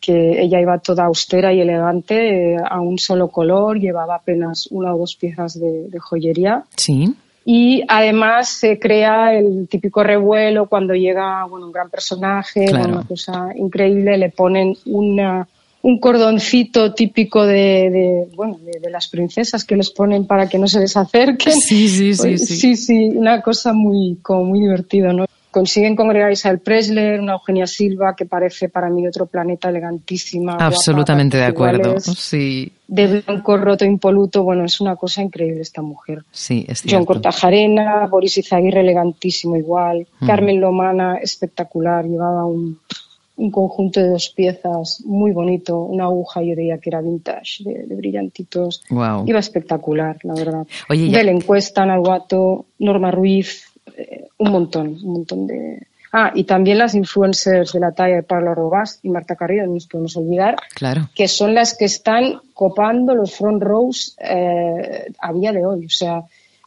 que 0.00 0.42
ella 0.42 0.60
iba 0.60 0.78
toda 0.78 1.04
austera 1.04 1.52
y 1.52 1.60
elegante, 1.60 2.54
eh, 2.54 2.56
a 2.64 2.80
un 2.80 2.98
solo 2.98 3.28
color, 3.28 3.78
llevaba 3.78 4.16
apenas 4.16 4.68
una 4.70 4.94
o 4.94 4.98
dos 4.98 5.16
piezas 5.16 5.58
de, 5.58 5.88
joyería. 5.98 6.64
Sí. 6.76 7.14
Y 7.44 7.82
además 7.88 8.48
se 8.48 8.78
crea 8.78 9.34
el 9.34 9.68
típico 9.68 10.02
revuelo 10.02 10.66
cuando 10.66 10.94
llega 10.94 11.44
bueno, 11.44 11.66
un 11.66 11.72
gran 11.72 11.90
personaje, 11.90 12.66
una 12.72 13.04
cosa 13.04 13.50
increíble, 13.56 14.18
le 14.18 14.30
ponen 14.30 14.76
una, 14.86 15.46
un 15.82 16.00
cordoncito 16.00 16.92
típico 16.92 17.46
de, 17.46 18.26
bueno, 18.34 18.58
de, 18.58 18.90
las 18.90 19.06
princesas 19.06 19.64
que 19.64 19.76
les 19.76 19.90
ponen 19.90 20.26
para 20.26 20.48
que 20.48 20.58
no 20.58 20.66
se 20.66 20.80
les 20.80 20.96
acerquen. 20.96 21.52
Sí, 21.60 21.88
sí, 21.88 22.12
sí. 22.14 22.20
Pues, 22.20 22.48
sí, 22.48 22.74
sí, 22.74 23.10
una 23.14 23.40
cosa 23.40 23.72
muy, 23.72 24.18
como 24.20 24.46
muy 24.46 24.60
divertida, 24.60 25.12
¿no? 25.12 25.26
Consiguen 25.56 25.96
congregar 25.96 26.28
a 26.28 26.32
Isabel 26.32 26.58
Presler, 26.58 27.18
una 27.18 27.32
Eugenia 27.32 27.66
Silva 27.66 28.14
que 28.14 28.26
parece 28.26 28.68
para 28.68 28.90
mí 28.90 29.08
otro 29.08 29.24
planeta 29.24 29.70
elegantísima. 29.70 30.58
Absolutamente 30.60 31.38
de 31.38 31.44
acuerdo, 31.44 31.98
sí. 31.98 32.70
De 32.86 33.22
blanco 33.22 33.56
roto 33.56 33.86
impoluto, 33.86 34.42
bueno, 34.42 34.66
es 34.66 34.82
una 34.82 34.96
cosa 34.96 35.22
increíble 35.22 35.62
esta 35.62 35.80
mujer. 35.80 36.24
Sí, 36.30 36.66
es 36.68 36.82
John 36.86 37.06
Cortajarena, 37.06 38.06
Boris 38.06 38.36
Izaguirre 38.36 38.80
elegantísimo 38.82 39.56
igual, 39.56 40.06
mm. 40.20 40.26
Carmen 40.26 40.60
Lomana 40.60 41.16
espectacular, 41.22 42.04
llevaba 42.04 42.44
un, 42.44 42.78
conjunto 43.50 44.00
de 44.00 44.10
dos 44.10 44.28
piezas 44.36 45.02
muy 45.06 45.32
bonito, 45.32 45.78
una 45.80 46.04
aguja 46.04 46.42
yo 46.42 46.54
diría 46.54 46.76
que 46.76 46.90
era 46.90 47.00
vintage, 47.00 47.64
de, 47.64 47.94
brillantitos. 47.94 48.82
Wow. 48.90 49.24
Iba 49.26 49.38
espectacular, 49.38 50.18
la 50.22 50.34
verdad. 50.34 50.66
Oye, 50.90 51.08
ya... 51.08 51.18
Belén 51.18 51.40
Cuesta, 51.40 51.86
Nahuato, 51.86 52.66
Norma 52.78 53.10
Ruiz, 53.10 53.64
eh, 53.96 54.28
un 54.38 54.50
montón, 54.50 54.88
un 55.02 55.12
montón 55.12 55.46
de... 55.46 55.86
Ah, 56.12 56.30
y 56.34 56.44
también 56.44 56.78
las 56.78 56.94
influencers 56.94 57.72
de 57.72 57.80
la 57.80 57.92
talla 57.92 58.16
de 58.16 58.22
Pablo 58.22 58.54
Robás 58.54 59.00
y 59.02 59.10
Marta 59.10 59.36
Carrillo, 59.36 59.66
no 59.66 59.74
nos 59.74 59.86
podemos 59.86 60.16
olvidar, 60.16 60.56
claro. 60.74 61.10
que 61.14 61.28
son 61.28 61.54
las 61.54 61.76
que 61.76 61.84
están 61.84 62.40
copando 62.54 63.14
los 63.14 63.34
front 63.34 63.62
rows 63.62 64.16
eh, 64.20 65.06
a 65.18 65.32
día 65.32 65.52
de 65.52 65.66
hoy. 65.66 65.84
O 65.84 65.90
sea, 65.90 66.22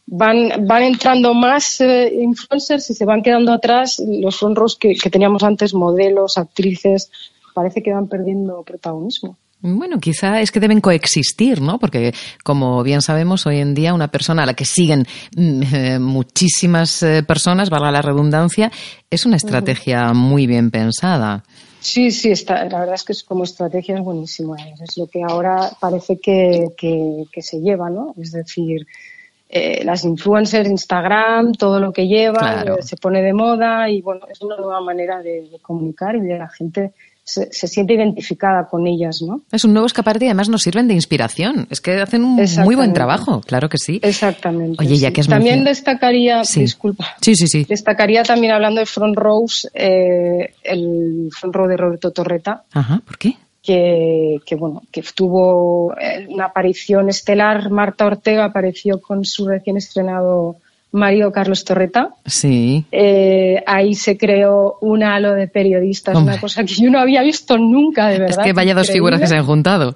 van, 0.05 0.67
van 0.67 0.83
entrando 0.83 1.33
más 1.33 1.81
eh, 1.81 2.13
influencers 2.19 2.89
y 2.89 2.93
se 2.93 3.05
van 3.05 3.23
quedando 3.23 3.53
atrás 3.53 3.99
los 4.05 4.37
front 4.37 4.57
rows 4.57 4.77
que 4.77 5.09
teníamos 5.09 5.41
antes, 5.41 5.73
modelos, 5.73 6.37
actrices, 6.37 7.09
parece 7.53 7.81
que 7.81 7.93
van 7.93 8.07
perdiendo 8.07 8.63
protagonismo. 8.63 9.35
Bueno, 9.61 9.99
quizá 9.99 10.39
es 10.39 10.51
que 10.51 10.61
deben 10.61 10.79
coexistir, 10.79 11.61
¿no? 11.61 11.79
Porque, 11.79 12.13
como 12.45 12.81
bien 12.81 13.01
sabemos, 13.01 13.45
hoy 13.45 13.57
en 13.59 13.73
día 13.73 13.93
una 13.93 14.07
persona 14.07 14.43
a 14.43 14.45
la 14.45 14.53
que 14.53 14.63
siguen 14.63 15.05
mm, 15.35 15.61
eh, 15.73 15.99
muchísimas 15.99 17.03
eh, 17.03 17.23
personas, 17.23 17.69
valga 17.69 17.91
la 17.91 18.01
redundancia, 18.01 18.71
es 19.09 19.25
una 19.25 19.35
estrategia 19.35 20.13
muy 20.13 20.47
bien 20.47 20.71
pensada. 20.71 21.43
Sí, 21.81 22.11
sí, 22.11 22.31
está, 22.31 22.63
la 22.65 22.79
verdad 22.79 22.95
es 22.95 23.03
que 23.03 23.13
como 23.27 23.43
estrategia 23.43 23.97
es 23.97 24.01
buenísima. 24.01 24.55
Es 24.81 24.97
lo 24.97 25.07
que 25.07 25.23
ahora 25.23 25.69
parece 25.79 26.19
que, 26.19 26.67
que, 26.77 27.41
se 27.41 27.59
lleva, 27.59 27.89
¿no? 27.89 28.13
Es 28.17 28.31
decir, 28.31 28.87
eh, 29.49 29.83
las 29.83 30.05
influencers, 30.05 30.69
Instagram, 30.69 31.53
todo 31.53 31.81
lo 31.81 31.91
que 31.91 32.07
lleva, 32.07 32.63
se 32.81 32.95
pone 32.95 33.21
de 33.21 33.33
moda 33.33 33.89
y, 33.89 34.01
bueno, 34.01 34.25
es 34.31 34.41
una 34.41 34.55
nueva 34.55 34.79
manera 34.79 35.21
de, 35.21 35.49
de 35.49 35.59
comunicar 35.61 36.15
y 36.15 36.21
de 36.21 36.37
la 36.37 36.47
gente 36.47 36.93
se, 37.29 37.67
siente 37.67 37.93
identificada 37.93 38.67
con 38.67 38.87
ellas, 38.87 39.21
¿no? 39.21 39.41
Es 39.51 39.63
un 39.63 39.73
nuevo 39.73 39.85
escaparate 39.85 40.25
y 40.25 40.27
además 40.29 40.49
nos 40.49 40.63
sirven 40.63 40.87
de 40.87 40.93
inspiración. 40.93 41.67
Es 41.69 41.81
que 41.81 41.93
hacen 41.99 42.23
un 42.23 42.43
muy 42.63 42.75
buen 42.75 42.93
trabajo, 42.93 43.41
claro 43.41 43.69
que 43.69 43.77
sí. 43.77 43.99
Exactamente. 44.01 44.83
Oye, 44.83 44.97
ya 44.97 45.11
que 45.11 45.21
es 45.21 45.27
También 45.27 45.63
destacaría, 45.63 46.41
disculpa. 46.41 47.15
Sí, 47.21 47.35
sí, 47.35 47.47
sí. 47.47 47.65
Destacaría 47.67 48.23
también 48.23 48.53
hablando 48.53 48.79
de 48.79 48.85
front 48.85 49.15
rows, 49.15 49.69
eh, 49.73 50.53
el 50.63 51.29
front 51.31 51.55
row 51.55 51.67
de 51.67 51.77
Roberto 51.77 52.11
Torreta. 52.11 52.63
Ajá, 52.73 53.01
¿por 53.05 53.17
qué? 53.17 53.35
Que, 53.61 54.37
que, 54.45 54.55
bueno, 54.55 54.81
que 54.91 55.03
tuvo 55.15 55.93
eh, 55.99 56.25
una 56.29 56.45
aparición 56.45 57.09
estelar. 57.09 57.69
Marta 57.69 58.05
Ortega 58.05 58.45
apareció 58.45 59.01
con 59.01 59.25
su 59.25 59.47
recién 59.47 59.77
estrenado 59.77 60.55
Mario 60.91 61.31
Carlos 61.31 61.63
Torreta. 61.63 62.15
Sí. 62.25 62.85
Eh, 62.91 63.63
ahí 63.65 63.93
se 63.93 64.17
creó 64.17 64.77
un 64.81 65.03
halo 65.03 65.33
de 65.33 65.47
periodistas, 65.47 66.15
una 66.15 66.39
cosa 66.39 66.63
que 66.63 66.73
yo 66.73 66.89
no 66.89 66.99
había 66.99 67.21
visto 67.21 67.57
nunca, 67.57 68.07
de 68.07 68.19
verdad. 68.19 68.39
Es 68.39 68.45
que 68.45 68.53
vaya 68.53 68.73
dos 68.73 68.89
figuras 68.89 69.19
que 69.19 69.27
se 69.27 69.35
han 69.35 69.45
juntado. 69.45 69.93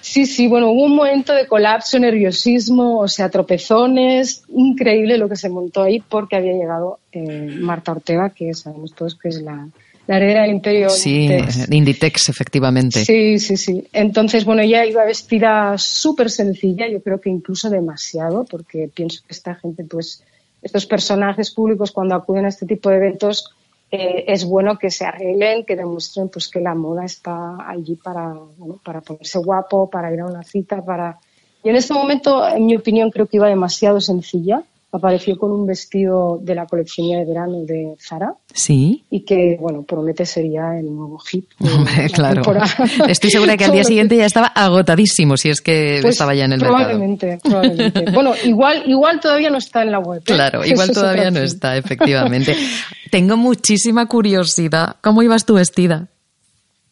Sí, 0.00 0.26
sí, 0.26 0.46
bueno, 0.46 0.70
hubo 0.70 0.84
un 0.84 0.96
momento 0.96 1.34
de 1.34 1.46
colapso, 1.46 1.98
nerviosismo, 1.98 3.00
o 3.00 3.08
sea, 3.08 3.28
tropezones, 3.28 4.42
increíble 4.48 5.18
lo 5.18 5.28
que 5.28 5.36
se 5.36 5.48
montó 5.48 5.82
ahí 5.82 6.00
porque 6.00 6.36
había 6.36 6.52
llegado 6.52 6.98
eh, 7.12 7.56
Marta 7.60 7.92
Ortega, 7.92 8.30
que 8.30 8.54
sabemos 8.54 8.94
todos 8.94 9.16
que 9.16 9.28
es 9.28 9.42
la, 9.42 9.68
heredera 10.06 10.42
del 10.42 10.52
imperio. 10.52 10.88
Sí, 10.88 11.24
Inditex. 11.24 11.70
Inditex, 11.70 12.28
efectivamente. 12.30 13.04
Sí, 13.04 13.38
sí, 13.38 13.56
sí. 13.56 13.86
Entonces, 13.92 14.44
bueno, 14.44 14.62
ella 14.62 14.86
iba 14.86 15.04
vestida 15.04 15.76
súper 15.76 16.30
sencilla, 16.30 16.88
yo 16.88 17.02
creo 17.02 17.20
que 17.20 17.28
incluso 17.28 17.68
demasiado, 17.68 18.44
porque 18.44 18.88
pienso 18.92 19.20
que 19.26 19.34
esta 19.34 19.56
gente, 19.56 19.84
pues, 19.84 20.22
estos 20.62 20.86
personajes 20.86 21.50
públicos 21.50 21.92
cuando 21.92 22.14
acuden 22.14 22.44
a 22.44 22.48
este 22.48 22.66
tipo 22.66 22.90
de 22.90 22.96
eventos 22.96 23.54
eh, 23.90 24.24
es 24.28 24.44
bueno 24.44 24.78
que 24.78 24.90
se 24.90 25.06
arreglen, 25.06 25.64
que 25.64 25.76
demuestren 25.76 26.28
pues 26.28 26.48
que 26.48 26.60
la 26.60 26.74
moda 26.74 27.04
está 27.04 27.56
allí 27.68 27.94
para, 27.96 28.34
para 28.84 29.00
ponerse 29.00 29.38
guapo, 29.38 29.88
para 29.88 30.12
ir 30.12 30.20
a 30.20 30.26
una 30.26 30.42
cita, 30.42 30.84
para... 30.84 31.18
Y 31.62 31.70
en 31.70 31.76
este 31.76 31.94
momento, 31.94 32.46
en 32.46 32.66
mi 32.66 32.76
opinión, 32.76 33.10
creo 33.10 33.26
que 33.26 33.38
iba 33.38 33.48
demasiado 33.48 34.00
sencilla 34.00 34.62
apareció 34.90 35.36
con 35.36 35.52
un 35.52 35.66
vestido 35.66 36.38
de 36.42 36.54
la 36.54 36.66
colección 36.66 37.08
de 37.08 37.24
verano 37.24 37.60
de 37.64 37.94
Zara. 38.00 38.34
Sí. 38.52 39.04
Y 39.10 39.20
que, 39.20 39.56
bueno, 39.60 39.82
promete 39.82 40.24
sería 40.24 40.78
el 40.78 40.86
nuevo 40.86 41.18
hit. 41.18 41.46
Hombre, 41.60 42.08
claro. 42.10 42.42
Estoy 43.08 43.30
segura 43.30 43.56
que 43.56 43.64
al 43.64 43.72
día 43.72 43.84
siguiente 43.84 44.16
ya 44.16 44.26
estaba 44.26 44.46
agotadísimo, 44.48 45.36
si 45.36 45.50
es 45.50 45.60
que 45.60 45.98
pues 46.00 46.14
estaba 46.14 46.34
ya 46.34 46.46
en 46.46 46.52
el 46.52 46.60
probablemente, 46.60 47.38
Probablemente, 47.42 48.10
Bueno, 48.12 48.32
igual, 48.44 48.82
igual 48.86 49.20
todavía 49.20 49.50
no 49.50 49.58
está 49.58 49.82
en 49.82 49.92
la 49.92 49.98
web. 49.98 50.20
¿eh? 50.20 50.24
Claro, 50.24 50.64
igual 50.64 50.90
todavía 50.90 51.30
no 51.30 51.40
está, 51.40 51.76
efectivamente. 51.76 52.56
Tengo 53.10 53.36
muchísima 53.36 54.06
curiosidad. 54.06 54.96
¿Cómo 55.02 55.22
ibas 55.22 55.44
tú 55.44 55.54
vestida? 55.54 56.08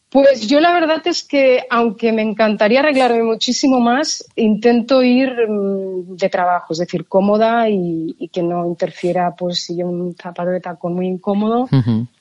Pues 0.09 0.47
yo 0.47 0.61
la 0.61 0.71
verdad 0.71 1.05
es 1.05 1.23
que, 1.23 1.63
aunque 1.69 2.13
me 2.13 2.21
encantaría 2.21 2.79
arreglarme 2.79 3.23
muchísimo 3.23 3.81
más, 3.81 4.25
intento 4.37 5.03
ir 5.03 5.29
mm, 5.49 6.15
de 6.15 6.29
trabajo, 6.29 6.71
es 6.71 6.79
decir, 6.79 7.07
cómoda 7.07 7.69
y, 7.69 8.29
que 8.31 8.41
no 8.41 8.65
interfiera, 8.65 9.35
pues 9.35 9.65
si 9.65 9.75
yo 9.75 9.87
un 9.87 10.15
zapato 10.15 10.51
de 10.51 10.61
tacón 10.61 10.93
muy 10.93 11.07
incómodo, 11.07 11.67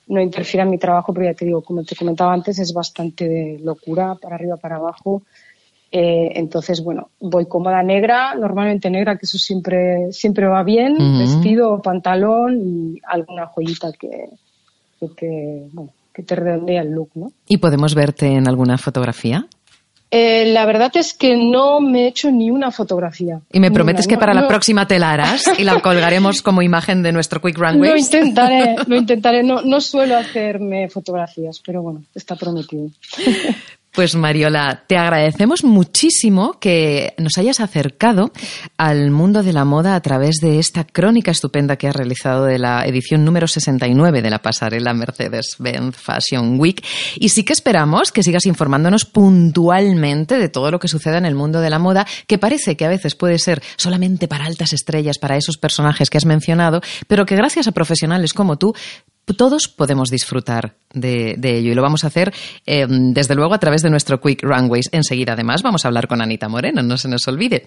no 0.08 0.20
interfiera 0.20 0.64
en 0.64 0.70
mi 0.70 0.78
trabajo, 0.78 1.12
pero 1.12 1.26
ya 1.26 1.34
te 1.34 1.44
digo, 1.44 1.62
como 1.62 1.84
te 1.84 1.94
comentaba 1.94 2.32
antes, 2.32 2.58
es 2.58 2.72
bastante 2.72 3.28
de 3.28 3.60
locura, 3.62 4.16
para 4.16 4.34
arriba, 4.34 4.56
para 4.56 4.76
abajo. 4.76 5.22
Eh, 5.92 6.32
entonces, 6.34 6.82
bueno, 6.82 7.10
voy 7.20 7.46
cómoda 7.46 7.82
negra, 7.84 8.34
normalmente 8.34 8.90
negra, 8.90 9.16
que 9.16 9.26
eso 9.26 9.38
siempre, 9.38 10.12
siempre 10.12 10.46
va 10.46 10.64
bien, 10.64 10.96
vestido, 11.18 11.80
pantalón 11.80 12.60
y 12.60 13.00
alguna 13.06 13.46
joyita 13.46 13.92
que, 13.92 14.28
que 15.16 15.68
bueno, 15.72 15.92
que 16.16 16.22
te 16.22 16.34
redondea 16.34 16.80
el 16.80 16.92
look, 16.92 17.10
¿no? 17.14 17.30
¿Y 17.46 17.58
podemos 17.58 17.94
verte 17.94 18.26
en 18.26 18.48
alguna 18.48 18.78
fotografía? 18.78 19.46
Eh, 20.10 20.46
la 20.46 20.64
verdad 20.64 20.90
es 20.94 21.12
que 21.12 21.36
no 21.36 21.80
me 21.82 22.04
he 22.04 22.06
hecho 22.06 22.30
ni 22.30 22.50
una 22.50 22.70
fotografía. 22.70 23.42
¿Y 23.52 23.60
me 23.60 23.70
prometes 23.70 24.06
que 24.06 24.16
para 24.16 24.32
la 24.32 24.48
próxima 24.48 24.86
te 24.86 24.98
la 24.98 25.10
harás 25.10 25.44
y 25.58 25.64
la 25.64 25.80
colgaremos 25.80 26.40
como 26.40 26.62
imagen 26.62 27.02
de 27.02 27.12
nuestro 27.12 27.42
Quick 27.42 27.58
Runway? 27.58 27.90
Lo 27.90 27.96
intentaré, 27.98 28.76
lo 28.86 28.96
intentaré. 28.96 29.42
No, 29.42 29.60
no 29.60 29.78
suelo 29.82 30.16
hacerme 30.16 30.88
fotografías, 30.88 31.60
pero 31.62 31.82
bueno, 31.82 32.02
está 32.14 32.34
prometido. 32.34 32.88
Pues 33.96 34.14
Mariola, 34.14 34.84
te 34.86 34.98
agradecemos 34.98 35.64
muchísimo 35.64 36.60
que 36.60 37.14
nos 37.16 37.38
hayas 37.38 37.60
acercado 37.60 38.30
al 38.76 39.10
mundo 39.10 39.42
de 39.42 39.54
la 39.54 39.64
moda 39.64 39.94
a 39.94 40.02
través 40.02 40.36
de 40.42 40.58
esta 40.58 40.84
crónica 40.84 41.30
estupenda 41.30 41.76
que 41.76 41.88
has 41.88 41.96
realizado 41.96 42.44
de 42.44 42.58
la 42.58 42.84
edición 42.84 43.24
número 43.24 43.48
69 43.48 44.20
de 44.20 44.28
la 44.28 44.42
pasarela 44.42 44.92
Mercedes-Benz 44.92 45.96
Fashion 45.96 46.60
Week. 46.60 46.84
Y 47.14 47.30
sí 47.30 47.42
que 47.42 47.54
esperamos 47.54 48.12
que 48.12 48.22
sigas 48.22 48.44
informándonos 48.44 49.06
puntualmente 49.06 50.36
de 50.36 50.50
todo 50.50 50.70
lo 50.70 50.78
que 50.78 50.88
suceda 50.88 51.16
en 51.16 51.24
el 51.24 51.34
mundo 51.34 51.62
de 51.62 51.70
la 51.70 51.78
moda, 51.78 52.06
que 52.26 52.36
parece 52.36 52.76
que 52.76 52.84
a 52.84 52.90
veces 52.90 53.14
puede 53.14 53.38
ser 53.38 53.62
solamente 53.78 54.28
para 54.28 54.44
altas 54.44 54.74
estrellas, 54.74 55.16
para 55.16 55.38
esos 55.38 55.56
personajes 55.56 56.10
que 56.10 56.18
has 56.18 56.26
mencionado, 56.26 56.82
pero 57.08 57.24
que 57.24 57.34
gracias 57.34 57.66
a 57.66 57.72
profesionales 57.72 58.34
como 58.34 58.58
tú 58.58 58.74
todos 59.34 59.68
podemos 59.68 60.10
disfrutar 60.10 60.76
de, 60.92 61.36
ello 61.42 61.72
y 61.72 61.74
lo 61.74 61.82
vamos 61.82 62.04
a 62.04 62.06
hacer 62.06 62.32
em, 62.64 63.12
desde 63.12 63.34
luego 63.34 63.54
a 63.54 63.58
través 63.58 63.82
de 63.82 63.90
nuestro 63.90 64.20
Quick 64.20 64.42
Runways. 64.42 64.88
Enseguida 64.92 65.32
además 65.34 65.62
vamos 65.62 65.84
a 65.84 65.88
hablar 65.88 66.08
con 66.08 66.22
Anita 66.22 66.48
Moreno, 66.48 66.82
no 66.82 66.96
se 66.96 67.08
nos 67.08 67.26
olvide. 67.28 67.66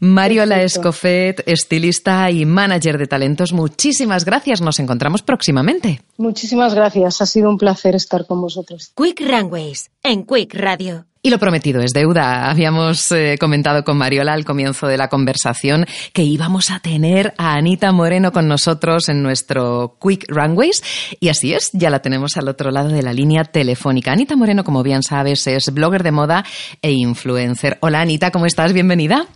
Mariola 0.00 0.62
Escofet, 0.62 1.42
estilista 1.46 2.30
y 2.30 2.46
manager 2.46 2.98
de 2.98 3.06
talentos, 3.06 3.52
muchísimas 3.52 4.24
gracias. 4.24 4.60
Nos 4.60 4.78
encontramos 4.78 5.22
próximamente. 5.22 6.02
Muchísimas 6.16 6.74
gracias, 6.74 7.20
ha 7.20 7.26
sido 7.26 7.50
un 7.50 7.58
placer 7.58 7.94
estar 7.94 8.26
con 8.26 8.40
vosotros. 8.40 8.92
Quick 8.96 9.20
Runways 9.20 9.90
en 10.02 10.24
Quick 10.24 10.54
Radio. 10.54 11.09
Y 11.22 11.28
lo 11.28 11.38
prometido 11.38 11.82
es 11.82 11.92
deuda. 11.92 12.48
Habíamos 12.48 13.12
eh, 13.12 13.36
comentado 13.38 13.84
con 13.84 13.98
Mariola 13.98 14.32
al 14.32 14.46
comienzo 14.46 14.86
de 14.86 14.96
la 14.96 15.08
conversación 15.08 15.84
que 16.14 16.22
íbamos 16.22 16.70
a 16.70 16.80
tener 16.80 17.34
a 17.36 17.56
Anita 17.56 17.92
Moreno 17.92 18.32
con 18.32 18.48
nosotros 18.48 19.10
en 19.10 19.22
nuestro 19.22 19.98
Quick 20.00 20.24
Runways. 20.28 20.82
Y 21.20 21.28
así 21.28 21.52
es, 21.52 21.72
ya 21.74 21.90
la 21.90 22.00
tenemos 22.00 22.38
al 22.38 22.48
otro 22.48 22.70
lado 22.70 22.88
de 22.88 23.02
la 23.02 23.12
línea 23.12 23.44
telefónica. 23.44 24.12
Anita 24.12 24.34
Moreno, 24.34 24.64
como 24.64 24.82
bien 24.82 25.02
sabes, 25.02 25.46
es 25.46 25.74
blogger 25.74 26.04
de 26.04 26.12
moda 26.12 26.42
e 26.80 26.92
influencer. 26.92 27.76
Hola 27.80 28.00
Anita, 28.00 28.30
¿cómo 28.30 28.46
estás? 28.46 28.72
Bienvenida. 28.72 29.26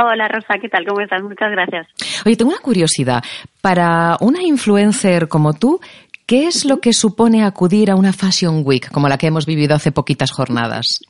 Hola 0.00 0.28
Rosa, 0.28 0.54
¿qué 0.60 0.68
tal? 0.68 0.84
¿Cómo 0.86 1.00
estás? 1.00 1.20
Muchas 1.20 1.50
gracias. 1.50 1.88
Oye, 2.24 2.36
tengo 2.36 2.52
una 2.52 2.60
curiosidad. 2.60 3.24
Para 3.60 4.16
una 4.20 4.40
influencer 4.42 5.26
como 5.26 5.54
tú, 5.54 5.80
¿Qué 6.28 6.46
es 6.46 6.66
lo 6.66 6.76
que 6.76 6.92
supone 6.92 7.42
acudir 7.42 7.90
a 7.90 7.96
una 7.96 8.12
Fashion 8.12 8.60
Week 8.62 8.92
como 8.92 9.08
la 9.08 9.16
que 9.16 9.28
hemos 9.28 9.46
vivido 9.46 9.74
hace 9.74 9.92
poquitas 9.92 10.30
jornadas? 10.30 11.00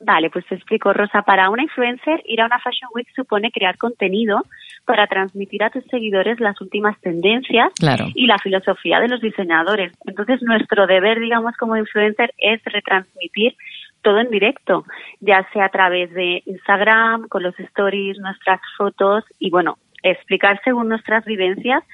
Vale, 0.00 0.30
pues 0.30 0.44
te 0.48 0.56
explico, 0.56 0.92
Rosa. 0.92 1.22
Para 1.22 1.48
una 1.48 1.62
influencer, 1.62 2.20
ir 2.26 2.40
a 2.40 2.46
una 2.46 2.58
Fashion 2.58 2.90
Week 2.92 3.06
supone 3.14 3.52
crear 3.52 3.78
contenido 3.78 4.42
para 4.84 5.06
transmitir 5.06 5.62
a 5.62 5.70
tus 5.70 5.84
seguidores 5.84 6.40
las 6.40 6.60
últimas 6.60 7.00
tendencias 7.02 7.72
y 8.16 8.26
la 8.26 8.36
filosofía 8.38 8.98
de 8.98 9.06
los 9.06 9.20
diseñadores. 9.20 9.92
Entonces, 10.06 10.42
nuestro 10.42 10.88
deber, 10.88 11.20
digamos, 11.20 11.56
como 11.56 11.76
influencer 11.76 12.34
es 12.36 12.60
retransmitir 12.64 13.54
todo 14.02 14.18
en 14.18 14.28
directo, 14.28 14.84
ya 15.20 15.46
sea 15.52 15.66
a 15.66 15.70
través 15.70 16.12
de 16.14 16.42
Instagram, 16.46 17.28
con 17.28 17.44
los 17.44 17.56
stories, 17.60 18.18
nuestras 18.18 18.60
fotos 18.76 19.22
y, 19.38 19.50
bueno, 19.50 19.76
explicar 20.02 20.60
según 20.64 20.88
nuestras 20.88 21.24
vivencias 21.24 21.84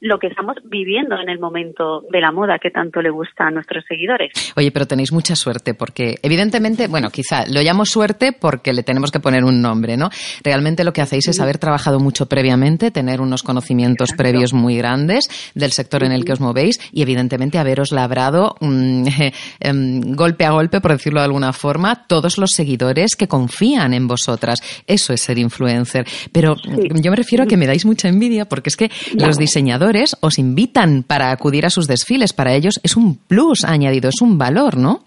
lo 0.00 0.18
que 0.18 0.26
estamos 0.26 0.56
viviendo 0.64 1.16
en 1.18 1.28
el 1.28 1.38
momento 1.38 2.02
de 2.10 2.20
la 2.20 2.30
moda 2.30 2.58
que 2.58 2.70
tanto 2.70 3.00
le 3.00 3.10
gusta 3.10 3.46
a 3.46 3.50
nuestros 3.50 3.84
seguidores. 3.88 4.30
Oye, 4.56 4.70
pero 4.70 4.86
tenéis 4.86 5.12
mucha 5.12 5.34
suerte 5.34 5.74
porque 5.74 6.16
evidentemente, 6.22 6.86
bueno, 6.86 7.10
quizá 7.10 7.46
lo 7.46 7.62
llamo 7.62 7.86
suerte 7.86 8.32
porque 8.32 8.72
le 8.72 8.82
tenemos 8.82 9.10
que 9.10 9.20
poner 9.20 9.44
un 9.44 9.62
nombre, 9.62 9.96
¿no? 9.96 10.10
Realmente 10.42 10.84
lo 10.84 10.92
que 10.92 11.00
hacéis 11.00 11.28
es 11.28 11.40
haber 11.40 11.58
trabajado 11.58 11.98
mucho 11.98 12.26
previamente, 12.26 12.90
tener 12.90 13.20
unos 13.20 13.42
conocimientos 13.42 14.10
previos 14.16 14.52
muy 14.52 14.76
grandes 14.76 15.52
del 15.54 15.72
sector 15.72 16.04
en 16.04 16.12
el 16.12 16.24
que 16.24 16.32
os 16.32 16.40
movéis 16.40 16.78
y 16.92 17.02
evidentemente 17.02 17.58
haberos 17.58 17.92
labrado 17.92 18.56
mm, 18.60 19.06
em, 19.60 20.00
golpe 20.14 20.44
a 20.44 20.50
golpe, 20.50 20.80
por 20.80 20.92
decirlo 20.92 21.20
de 21.20 21.26
alguna 21.26 21.52
forma, 21.52 22.06
todos 22.06 22.38
los 22.38 22.50
seguidores 22.50 23.16
que 23.16 23.28
confían 23.28 23.94
en 23.94 24.06
vosotras. 24.06 24.60
Eso 24.86 25.12
es 25.12 25.22
ser 25.22 25.38
influencer. 25.38 26.06
Pero 26.32 26.56
yo 26.66 27.10
me 27.10 27.16
refiero 27.16 27.44
a 27.44 27.46
que 27.46 27.56
me 27.56 27.66
dais 27.66 27.86
mucha 27.86 28.08
envidia 28.08 28.44
porque 28.46 28.68
es 28.68 28.76
que 28.76 28.90
los 29.14 29.38
diseñadores 29.38 29.85
os 30.20 30.38
invitan 30.38 31.02
para 31.02 31.30
acudir 31.30 31.64
a 31.66 31.70
sus 31.70 31.86
desfiles. 31.86 32.32
Para 32.32 32.54
ellos 32.54 32.80
es 32.82 32.96
un 32.96 33.16
plus 33.16 33.64
añadido, 33.64 34.08
es 34.08 34.20
un 34.20 34.38
valor, 34.38 34.76
¿no? 34.76 35.00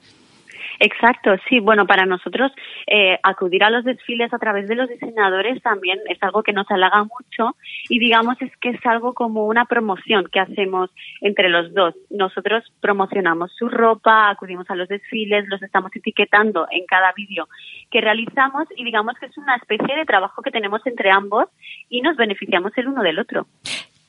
Exacto, 0.79 1.31
sí. 1.49 1.59
Bueno, 1.59 1.85
para 1.85 2.05
nosotros 2.05 2.51
eh, 2.87 3.19
acudir 3.21 3.63
a 3.63 3.69
los 3.69 3.83
desfiles 3.83 4.33
a 4.33 4.39
través 4.39 4.67
de 4.67 4.75
los 4.75 4.87
diseñadores 4.87 5.61
también 5.61 5.99
es 6.07 6.17
algo 6.23 6.41
que 6.41 6.53
nos 6.53 6.71
halaga 6.71 7.03
mucho 7.03 7.57
y 7.89 7.99
digamos 7.99 8.41
es 8.41 8.55
que 8.57 8.69
es 8.69 8.85
algo 8.85 9.13
como 9.13 9.45
una 9.45 9.65
promoción 9.65 10.29
que 10.31 10.39
hacemos 10.39 10.89
entre 11.19 11.49
los 11.49 11.73
dos. 11.73 11.95
Nosotros 12.09 12.63
promocionamos 12.79 13.51
su 13.57 13.67
ropa, 13.67 14.29
acudimos 14.29 14.69
a 14.69 14.75
los 14.75 14.87
desfiles, 14.87 15.49
los 15.49 15.61
estamos 15.61 15.93
etiquetando 15.93 16.65
en 16.71 16.85
cada 16.85 17.11
vídeo 17.11 17.49
que 17.91 17.99
realizamos 17.99 18.67
y 18.77 18.85
digamos 18.85 19.15
que 19.19 19.25
es 19.25 19.37
una 19.37 19.57
especie 19.57 19.97
de 19.97 20.05
trabajo 20.05 20.41
que 20.41 20.51
tenemos 20.51 20.81
entre 20.85 21.11
ambos 21.11 21.47
y 21.89 22.01
nos 22.01 22.15
beneficiamos 22.15 22.71
el 22.77 22.87
uno 22.87 23.03
del 23.03 23.19
otro. 23.19 23.47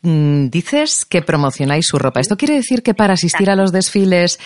Mm, 0.02 0.48
dices 0.48 1.04
que 1.04 1.20
promocionáis 1.20 1.86
su 1.86 1.98
ropa. 1.98 2.20
¿Esto 2.20 2.36
quiere 2.36 2.54
decir 2.54 2.82
que 2.82 2.94
para 2.94 3.14
asistir 3.14 3.50
a 3.50 3.56
los 3.56 3.72
desfiles 3.72 4.38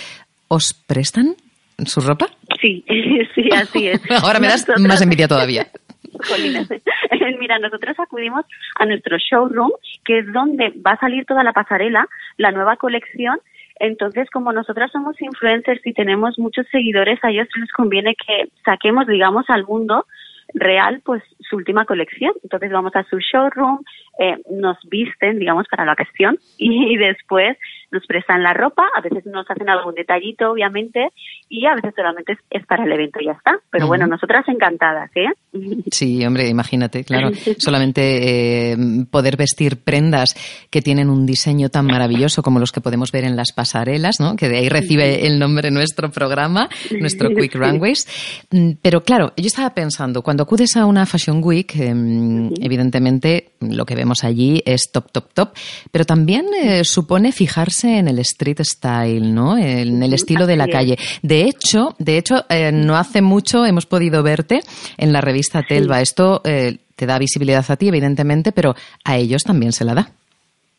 os 0.48 0.74
prestan 0.74 1.36
su 1.84 2.00
ropa? 2.00 2.26
Sí, 2.60 2.84
sí, 3.34 3.48
así 3.54 3.88
es. 3.88 4.00
Ahora 4.22 4.40
me 4.40 4.48
das 4.48 4.66
más 4.78 5.00
envidia 5.02 5.28
todavía. 5.28 5.68
Mira, 7.40 7.58
nosotros 7.58 7.96
acudimos 7.98 8.44
a 8.78 8.86
nuestro 8.86 9.16
showroom, 9.18 9.70
que 10.04 10.20
es 10.20 10.32
donde 10.32 10.72
va 10.84 10.92
a 10.92 11.00
salir 11.00 11.24
toda 11.26 11.42
la 11.44 11.52
pasarela, 11.52 12.06
la 12.36 12.50
nueva 12.52 12.76
colección. 12.76 13.38
Entonces, 13.80 14.30
como 14.30 14.52
nosotras 14.52 14.90
somos 14.92 15.20
influencers 15.20 15.84
y 15.84 15.92
tenemos 15.92 16.38
muchos 16.38 16.66
seguidores, 16.70 17.18
a 17.22 17.30
ellos 17.30 17.48
les 17.56 17.70
conviene 17.72 18.14
que 18.14 18.48
saquemos, 18.64 19.06
digamos, 19.06 19.44
al 19.48 19.64
mundo 19.64 20.06
real, 20.52 21.00
pues 21.04 21.22
su 21.48 21.56
última 21.56 21.84
colección. 21.84 22.32
Entonces 22.42 22.70
vamos 22.70 22.94
a 22.94 23.04
su 23.04 23.18
showroom, 23.18 23.80
eh, 24.18 24.36
nos 24.50 24.78
visten, 24.88 25.38
digamos, 25.38 25.66
para 25.68 25.84
la 25.84 25.92
ocasión 25.92 26.38
y 26.58 26.96
después 26.96 27.56
nos 27.94 28.06
prestan 28.06 28.42
la 28.42 28.52
ropa, 28.52 28.82
a 28.94 29.00
veces 29.00 29.24
nos 29.26 29.48
hacen 29.48 29.68
algún 29.68 29.94
detallito, 29.94 30.50
obviamente, 30.50 31.08
y 31.48 31.64
a 31.66 31.74
veces 31.74 31.94
solamente 31.96 32.36
es, 32.50 32.66
para 32.66 32.84
el 32.84 32.92
evento 32.92 33.20
y 33.20 33.26
ya 33.26 33.32
está. 33.32 33.52
Pero 33.70 33.86
bueno, 33.86 34.06
nosotras 34.06 34.44
encantadas, 34.48 35.10
¿eh? 35.14 35.28
Sí, 35.90 36.24
hombre, 36.26 36.48
imagínate, 36.48 37.04
claro, 37.04 37.30
solamente 37.58 38.72
eh, 38.72 38.76
poder 39.10 39.36
vestir 39.36 39.82
prendas 39.82 40.34
que 40.70 40.82
tienen 40.82 41.08
un 41.08 41.24
diseño 41.24 41.68
tan 41.68 41.86
maravilloso 41.86 42.42
como 42.42 42.58
los 42.58 42.72
que 42.72 42.80
podemos 42.80 43.12
ver 43.12 43.24
en 43.24 43.36
las 43.36 43.52
pasarelas, 43.52 44.18
¿no? 44.18 44.34
Que 44.34 44.48
de 44.48 44.58
ahí 44.58 44.68
recibe 44.68 45.26
el 45.26 45.38
nombre 45.38 45.70
nuestro 45.70 46.10
programa, 46.10 46.68
nuestro 46.98 47.30
Quick 47.30 47.54
Runways. 47.54 48.08
Mm, 48.50 48.72
pero 48.82 49.02
claro, 49.02 49.32
yo 49.36 49.46
estaba 49.46 49.70
pensando, 49.74 50.22
cuando 50.22 50.42
acudes 50.42 50.76
a 50.76 50.86
una 50.86 51.06
Fashion 51.06 51.40
Week, 51.42 51.72
em, 51.76 52.52
evidentemente 52.60 53.52
lo 53.60 53.86
que 53.86 53.94
vemos 53.94 54.24
allí 54.24 54.62
es 54.66 54.90
top, 54.92 55.12
top, 55.12 55.32
top, 55.32 55.52
pero 55.92 56.04
también 56.04 56.46
eh, 56.60 56.84
supone 56.84 57.32
fijarse 57.32 57.83
en 57.84 58.08
el 58.08 58.18
street 58.20 58.60
style, 58.62 59.34
¿no? 59.34 59.56
En 59.56 60.02
el 60.02 60.12
estilo 60.12 60.46
de 60.46 60.56
la 60.56 60.68
calle. 60.68 60.98
De 61.22 61.42
hecho, 61.42 61.94
de 61.98 62.18
hecho, 62.18 62.44
eh, 62.48 62.72
no 62.72 62.96
hace 62.96 63.22
mucho 63.22 63.64
hemos 63.64 63.86
podido 63.86 64.22
verte 64.22 64.60
en 64.96 65.12
la 65.12 65.20
revista 65.20 65.62
Telva. 65.62 66.00
Esto 66.00 66.40
eh, 66.44 66.78
te 66.96 67.06
da 67.06 67.18
visibilidad 67.18 67.64
a 67.68 67.76
ti, 67.76 67.88
evidentemente, 67.88 68.52
pero 68.52 68.74
a 69.04 69.16
ellos 69.16 69.42
también 69.42 69.72
se 69.72 69.84
la 69.84 69.94
da. 69.94 70.12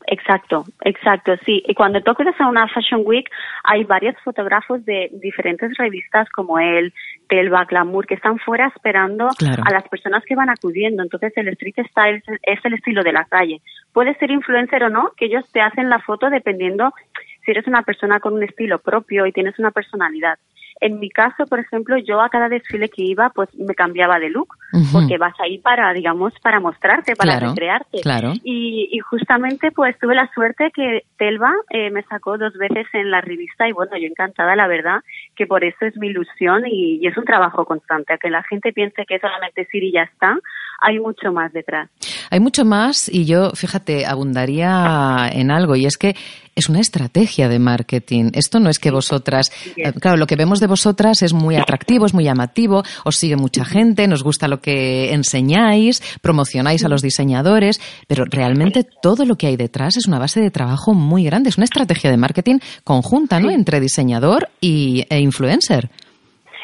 Exacto, 0.08 0.66
exacto, 0.82 1.36
sí. 1.46 1.64
Y 1.68 1.74
cuando 1.74 2.02
toques 2.02 2.28
a 2.40 2.48
una 2.48 2.68
Fashion 2.68 3.02
Week, 3.06 3.30
hay 3.64 3.84
varios 3.84 4.16
fotógrafos 4.24 4.86
de 4.86 5.10
diferentes 5.14 5.76
revistas 5.78 6.30
como 6.30 6.60
el 6.60 6.94
Telva, 7.28 7.66
Glamour, 7.66 8.06
que 8.06 8.16
están 8.16 8.38
fuera 8.40 8.68
esperando 8.68 9.28
a 9.28 9.72
las 9.72 9.88
personas 9.88 10.24
que 10.26 10.36
van 10.36 10.50
acudiendo. 10.50 11.02
Entonces, 11.02 11.34
el 11.36 11.48
street 11.50 11.88
style 11.90 12.24
es 12.44 12.60
el 12.64 12.74
estilo 12.74 13.04
de 13.04 13.14
la 13.14 13.26
calle. 13.26 13.62
Puedes 13.94 14.18
ser 14.18 14.32
influencer 14.32 14.84
o 14.84 14.90
no, 14.90 15.12
que 15.18 15.26
ellos 15.26 15.46
te 15.52 15.62
hacen 15.62 15.90
la 15.90 16.00
foto 16.00 16.30
dependiendo 16.30 16.94
si 17.44 17.52
eres 17.52 17.68
una 17.68 17.84
persona 17.84 18.20
con 18.20 18.34
un 18.34 18.44
estilo 18.44 18.80
propio 18.80 19.26
y 19.26 19.32
tienes 19.32 19.58
una 19.60 19.72
personalidad. 19.72 20.38
En 20.82 21.00
mi 21.00 21.10
caso, 21.10 21.46
por 21.46 21.60
ejemplo, 21.60 21.98
yo 21.98 22.22
a 22.22 22.30
cada 22.30 22.50
desfile 22.50 22.90
que 22.90 23.02
iba, 23.02 23.30
pues 23.30 23.50
me 23.56 23.74
cambiaba 23.76 24.20
de 24.20 24.30
look, 24.30 24.50
porque 24.92 25.18
vas 25.18 25.34
ahí 25.40 25.58
para, 25.58 25.94
digamos, 25.94 26.34
para 26.42 26.60
mostrarte, 26.60 27.16
para 27.16 27.40
recrearte. 27.40 28.02
Claro. 28.02 28.34
Y, 28.44 28.90
y, 28.92 29.00
justamente, 29.00 29.72
pues 29.72 29.98
tuve 30.00 30.16
la 30.16 30.30
suerte 30.34 30.72
que 30.76 31.06
Telva 31.18 31.54
eh, 31.70 31.90
me 31.92 32.04
sacó 32.04 32.38
dos 32.38 32.54
veces 32.54 32.86
en 32.94 33.10
la 33.10 33.22
revista 33.22 33.70
y 33.70 33.72
bueno, 33.72 33.98
yo 33.98 34.06
encantada, 34.06 34.56
la 34.56 34.68
verdad, 34.68 35.00
que 35.36 35.48
por 35.48 35.64
eso 35.64 35.86
es 35.86 35.96
mi 35.98 36.08
ilusión 36.08 36.64
y, 36.68 37.00
y 37.02 37.08
es 37.08 37.18
un 37.18 37.24
trabajo 37.24 37.66
constante, 37.66 38.14
a 38.14 38.18
que 38.18 38.30
la 38.30 38.44
gente 38.44 38.74
piense 38.74 39.06
que 39.06 39.20
solamente 39.20 39.62
es 39.62 39.74
ir 39.74 39.84
y 39.84 39.94
ya 39.94 40.04
está, 40.04 40.38
hay 40.82 41.00
mucho 41.00 41.32
más 41.32 41.54
detrás. 41.54 41.90
Hay 42.30 42.40
mucho 42.40 42.66
más 42.66 43.10
y 43.12 43.26
yo, 43.26 43.52
fíjate, 43.52 44.06
abundaría 44.06 45.30
en 45.32 45.52
algo 45.52 45.76
y 45.76 45.86
es 45.86 45.98
que 45.98 46.16
es 46.56 46.70
una 46.70 46.80
estrategia 46.80 47.50
de 47.50 47.60
marketing. 47.60 48.32
Esto 48.34 48.60
no 48.60 48.70
es 48.70 48.80
que 48.80 48.90
vosotras, 48.90 49.52
eh, 49.76 49.92
claro, 49.94 50.18
lo 50.18 50.26
que 50.26 50.38
vemos 50.38 50.60
de 50.60 50.68
vosotras 50.68 51.22
es 51.22 51.34
muy 51.34 51.58
atractivo, 51.58 52.06
es 52.06 52.14
muy 52.14 52.24
llamativo, 52.24 52.84
os 53.04 53.18
sigue 53.18 53.36
mucha 53.36 53.66
gente, 53.66 54.08
nos 54.08 54.24
gusta 54.24 54.48
lo 54.48 54.62
que 54.62 55.14
enseñáis, 55.14 56.02
promocionáis 56.22 56.84
a 56.86 56.90
los 56.90 57.02
diseñadores, 57.02 57.82
pero 58.08 58.24
realmente 58.26 58.86
todo 59.02 59.26
lo 59.26 59.36
que 59.36 59.48
hay 59.48 59.58
detrás 59.58 59.98
es 59.98 60.08
una 60.08 60.20
base 60.20 60.40
de 60.40 60.50
trabajo 60.50 60.94
muy 60.94 61.26
grande, 61.26 61.50
es 61.50 61.58
una 61.58 61.66
estrategia 61.66 62.10
de 62.10 62.18
marketing 62.18 62.60
conjunta, 62.84 63.40
¿no? 63.40 63.50
Entre 63.50 63.82
diseñador 63.82 64.50
y, 64.62 65.06
e 65.10 65.20
influencer. 65.20 65.90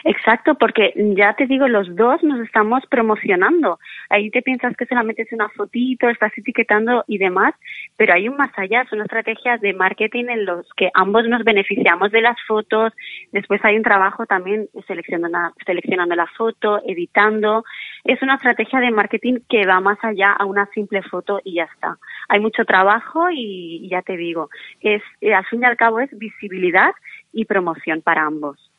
Exacto, 0.04 0.56
porque 0.56 0.94
ya 1.16 1.34
te 1.34 1.46
digo, 1.46 1.68
los 1.68 1.96
dos 1.96 2.24
nos 2.24 2.40
estamos 2.42 2.84
promocionando. 2.88 3.80
Ahí 4.10 4.32
te 4.32 4.42
piensas 4.42 4.76
que 4.76 4.86
solamente 4.86 5.22
es 5.22 5.32
una 5.32 5.50
fotito, 5.50 6.10
estás 6.10 6.32
etiquetando 6.36 7.04
y 7.08 7.18
demás, 7.18 7.54
pero 7.98 8.14
hay 8.14 8.28
un 8.28 8.36
más 8.36 8.52
allá, 8.58 8.86
son 8.90 9.02
estrategias 9.02 9.62
de 9.62 9.74
marketing 9.74 10.26
en 10.30 10.46
los 10.46 10.68
que 10.76 10.90
ambos 10.94 11.28
nos 11.28 11.44
beneficiamos 11.44 12.12
de 12.12 12.22
las 12.22 12.38
fotos, 12.48 12.94
después 13.32 13.64
hay 13.64 13.78
un 13.78 13.84
trabajo 13.84 14.26
también 14.26 14.68
seleccionando, 14.88 15.54
seleccionando 15.66 16.16
la 16.16 16.28
foto, 16.28 16.82
editando. 16.86 17.64
Es 18.04 18.22
una 18.22 18.36
estrategia 18.36 18.80
de 18.80 18.92
marketing 18.92 19.40
que 19.48 19.66
va 19.68 19.80
más 19.80 20.00
allá 20.04 20.32
a 20.32 20.46
una 20.46 20.66
simple 20.74 21.04
foto 21.04 21.42
y 21.44 21.56
ya 21.56 21.66
está. 21.66 21.98
Hay 22.30 22.40
mucho 22.40 22.66
trabajo 22.66 23.30
y 23.32 23.88
ya 23.90 24.02
te 24.02 24.18
digo, 24.18 24.50
es 24.80 25.04
al 25.22 25.46
fin 25.46 25.62
y 25.62 25.66
al 25.66 25.78
cabo 25.78 26.00
es 26.00 26.10
visibilidad 26.18 26.92
y 27.32 27.46
promoción 27.46 28.02
para 28.02 28.26
ambos. 28.26 28.71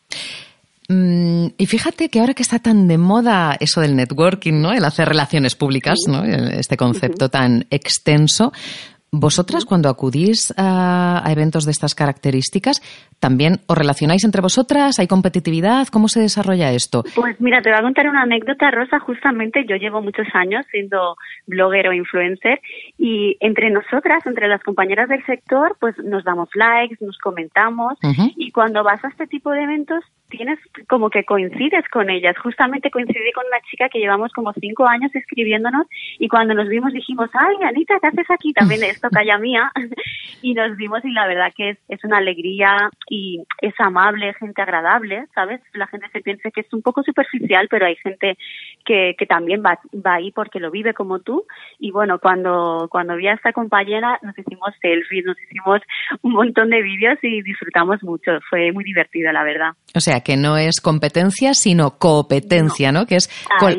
Mm, 0.93 1.55
y 1.57 1.67
fíjate 1.67 2.11
que 2.11 2.21
ahora 2.21 2.35
que 2.35 2.43
está 2.43 2.59
tan 2.59 2.87
de 2.87 2.99
moda 2.99 3.57
eso 3.59 3.81
del 3.81 3.97
networking, 3.97 4.61
¿no? 4.61 4.73
El 4.73 4.85
hacer 4.85 5.09
relaciones 5.09 5.55
públicas, 5.55 5.99
¿no? 6.07 6.23
Este 6.25 6.77
concepto 6.77 7.31
tan 7.31 7.65
extenso. 7.71 8.53
Vosotras, 9.15 9.67
cuando 9.67 9.91
acudís 9.91 10.55
a, 10.57 11.23
eventos 11.31 11.67
de 11.67 11.71
estas 11.71 11.95
características, 11.95 12.81
¿también 13.21 13.61
os 13.67 13.77
relacionáis 13.77 14.25
entre 14.25 14.41
vosotras? 14.41 14.99
¿Hay 14.99 15.07
competitividad? 15.07 15.89
¿Cómo 15.89 16.09
se 16.09 16.21
desarrolla 16.21 16.73
esto? 16.73 17.05
Pues 17.15 17.39
mira, 17.39 17.61
te 17.61 17.69
voy 17.69 17.79
a 17.79 17.83
contar 17.83 18.09
una 18.09 18.23
anécdota, 18.23 18.71
Rosa. 18.71 18.99
Justamente 19.01 19.67
yo 19.69 19.77
llevo 19.77 20.01
muchos 20.01 20.27
años 20.33 20.65
siendo 20.71 21.17
blogger 21.47 21.89
o 21.89 21.93
influencer 21.93 22.59
y 22.97 23.37
entre 23.41 23.71
nosotras, 23.71 24.25
entre 24.25 24.49
las 24.49 24.63
compañeras 24.63 25.11
del 25.11 25.25
sector, 25.27 25.77
pues 25.79 25.95
nos 25.99 26.25
damos 26.25 26.49
likes, 26.55 26.97
nos 27.05 27.19
comentamos 27.19 27.99
y 28.37 28.51
cuando 28.51 28.83
vas 28.83 29.05
a 29.05 29.09
este 29.09 29.27
tipo 29.27 29.51
de 29.51 29.63
eventos 29.63 30.03
tienes 30.33 30.59
como 30.89 31.11
que 31.11 31.25
coincides 31.25 31.87
con 31.91 32.09
ellas. 32.09 32.37
Justamente 32.39 32.91
coincidí 32.91 33.33
con 33.33 33.47
una 33.47 33.61
chica 33.71 33.89
que 33.89 33.99
llevamos 33.99 34.33
como 34.33 34.53
cinco 34.55 34.87
años 34.87 35.15
escribiéndonos 35.15 35.87
y 36.19 36.29
cuando 36.29 36.55
nos 36.55 36.69
vimos 36.69 36.93
dijimos, 36.93 37.29
ay, 37.35 37.57
Anita, 37.69 37.99
¿qué 38.01 38.07
haces 38.07 38.31
aquí? 38.31 38.53
También 38.53 38.83
esto 38.85 39.09
calla 39.11 39.39
mía. 39.39 39.71
y 40.43 40.55
nos 40.55 40.77
vimos 40.77 41.05
y 41.05 41.11
la 41.13 41.27
verdad 41.27 41.53
que 41.55 41.71
es, 41.71 41.79
es 41.89 42.03
una 42.05 42.19
alegría 42.19 42.91
y 43.09 43.45
es 43.61 43.75
amable, 43.79 44.35
gente 44.35 44.63
agradable, 44.63 45.27
¿sabes? 45.35 45.61
La 45.75 45.87
gente 45.87 46.09
se 46.13 46.21
piensa 46.21 46.51
que 46.51 46.63
es 46.63 46.73
un 46.73 46.83
poco 46.83 47.03
superficial, 47.03 47.69
pero 47.71 47.87
hay 47.87 47.97
gente 47.97 48.37
que, 48.85 49.15
que 49.19 49.27
también 49.27 49.63
va, 49.65 49.79
va 49.95 50.15
ahí 50.15 50.33
porque 50.33 50.61
lo 50.61 50.71
vive 50.71 50.95
como 50.95 51.21
tú. 51.21 51.45
Y 51.79 51.91
bueno, 51.91 52.19
cuando, 52.19 52.89
cuando 52.91 53.17
vi 53.17 53.29
a 53.29 53.35
esta 53.35 53.53
compañera 53.53 54.19
nos 54.23 54.39
hicimos 54.39 54.71
selfies, 54.81 55.25
nos 55.25 55.41
hicimos 55.43 55.81
un 56.23 56.33
montón 56.33 56.71
de 56.71 56.83
vídeos 56.83 57.19
y 57.23 57.43
disfrutamos 57.43 58.03
mucho. 58.03 58.33
Fue 58.49 58.73
muy 58.73 58.85
divertido, 58.85 59.31
la 59.33 59.45
verdad. 59.45 59.73
O 59.95 60.01
sea, 60.01 60.22
que 60.23 60.37
no 60.37 60.57
es 60.57 60.81
competencia, 60.81 61.55
sino 61.55 61.99
competencia, 61.99 62.93
¿no? 62.93 63.07
Que 63.07 63.17
es 63.17 63.31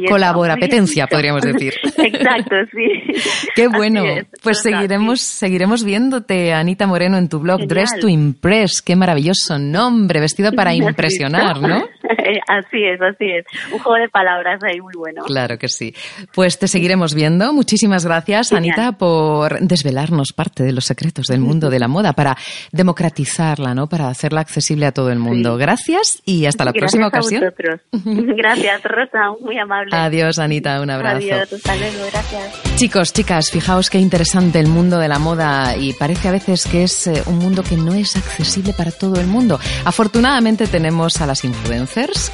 colaborapetencia, 0.08 1.08
podríamos 1.08 1.42
decir. 1.44 1.74
Exacto, 1.98 2.56
sí. 2.72 3.14
Qué 3.56 3.68
bueno. 3.68 4.04
pues 4.42 4.62
seguiremos, 4.62 5.22
seguiremos 5.22 5.84
viéndote, 5.84 6.54
Anita 6.54 6.88
Moreno, 6.88 7.18
en 7.18 7.30
tu 7.30 7.40
blog 7.40 7.68
Dress 7.68 8.00
to 8.00 8.08
Impress. 8.08 8.82
Qué 8.82 8.96
maravilloso 8.96 9.58
nombre, 9.60 10.20
vestido 10.20 10.52
para 10.52 10.74
impresionar, 10.76 11.62
¿no? 11.62 11.84
así 12.48 12.84
es, 12.84 13.02
así 13.02 13.32
es. 13.32 13.46
Un 13.72 13.80
juego 13.80 14.02
de 14.02 14.10
palabras 14.10 14.62
ahí 14.64 14.80
muy 14.82 14.94
bueno. 14.96 15.24
Claro 15.24 15.58
que 15.58 15.68
sí. 15.68 15.94
Pues 16.34 16.60
te 16.60 16.68
seguiremos 16.68 17.14
viendo. 17.14 17.54
Muchísimas 17.54 18.06
gracias, 18.06 18.54
Anita, 18.54 18.94
por 18.94 19.60
desvelarnos 19.60 20.34
parte 20.34 20.64
de 20.64 20.72
los 20.72 20.86
secretos 20.86 21.28
del 21.28 21.40
mundo 21.40 21.70
de 21.70 21.80
la 21.80 21.88
moda, 21.88 22.14
para 22.14 22.38
democratizarla, 22.72 23.74
¿no? 23.74 23.88
Para 23.88 24.10
hacerla 24.10 24.42
accesible 24.42 24.86
a 24.86 24.92
todo 24.92 25.12
el 25.12 25.20
mundo. 25.20 25.58
Gracias 25.58 26.22
y 26.26 26.46
hasta 26.46 26.66
la 26.66 26.74
próxima 26.74 27.08
ocasión. 27.08 27.44
Gracias, 27.92 28.84
Rosa, 28.84 29.32
muy 29.40 29.58
amable. 29.58 29.96
Adiós, 29.96 30.40
Anita, 30.40 30.82
un 30.82 30.90
abrazo. 30.90 31.18
Adiós, 31.18 31.54
hasta 31.54 31.76
luego, 31.76 32.06
gracias. 32.12 32.76
Chicos, 32.76 33.14
chicas, 33.14 33.52
fijaos 33.52 33.90
qué 33.90 34.00
interesante 34.00 34.60
el 34.60 34.68
mundo 34.68 35.00
de 35.00 35.08
la 35.08 35.20
moda 35.20 35.78
y 35.78 35.94
parece 35.94 36.28
a 36.28 36.32
veces 36.32 36.66
que 36.66 36.84
es 36.84 37.08
eh, 37.08 37.24
un 37.28 37.40
mundo 37.40 37.64
que 37.64 37.78
no 37.78 37.94
es 37.94 38.16
accesible 38.16 38.74
para 38.74 38.92
todo 38.92 39.20
el 39.20 39.28
mundo. 39.28 39.60
Afortunadamente 39.86 40.68
tenemos 40.68 41.22
a 41.22 41.28
las 41.28 41.44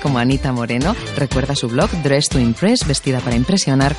como 0.01 0.19
Anita 0.19 0.53
Moreno, 0.53 0.95
recuerda 1.17 1.53
su 1.53 1.67
blog 1.67 1.89
Dress 2.01 2.29
to 2.29 2.39
Impress, 2.39 2.87
vestida 2.87 3.19
para 3.19 3.35
impresionar, 3.35 3.93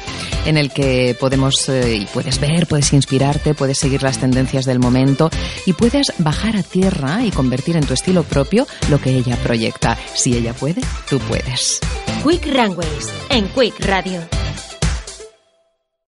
en 0.46 0.56
el 0.56 0.72
que 0.72 1.14
podemos 1.18 1.68
eh, 1.68 1.96
y 1.96 2.06
puedes 2.06 2.40
ver, 2.40 2.66
puedes 2.66 2.92
inspirarte, 2.94 3.54
puedes 3.54 3.78
seguir 3.78 4.02
las 4.02 4.18
tendencias 4.18 4.64
del 4.64 4.78
momento 4.78 5.28
y 5.66 5.74
puedes 5.74 6.14
bajar 6.18 6.56
a 6.56 6.62
tierra 6.62 7.24
y 7.24 7.30
convertir 7.30 7.76
en 7.76 7.84
tu 7.84 7.92
estilo 7.92 8.22
propio 8.22 8.66
lo 8.88 9.00
que 9.00 9.10
ella 9.10 9.36
proyecta. 9.36 9.98
Si 10.14 10.34
ella 10.34 10.54
puede, 10.54 10.80
tú 11.08 11.18
puedes. 11.20 11.80
Quick 12.24 12.46
Runways 12.46 13.08
en 13.28 13.46
Quick 13.48 13.80
Radio. 13.80 14.20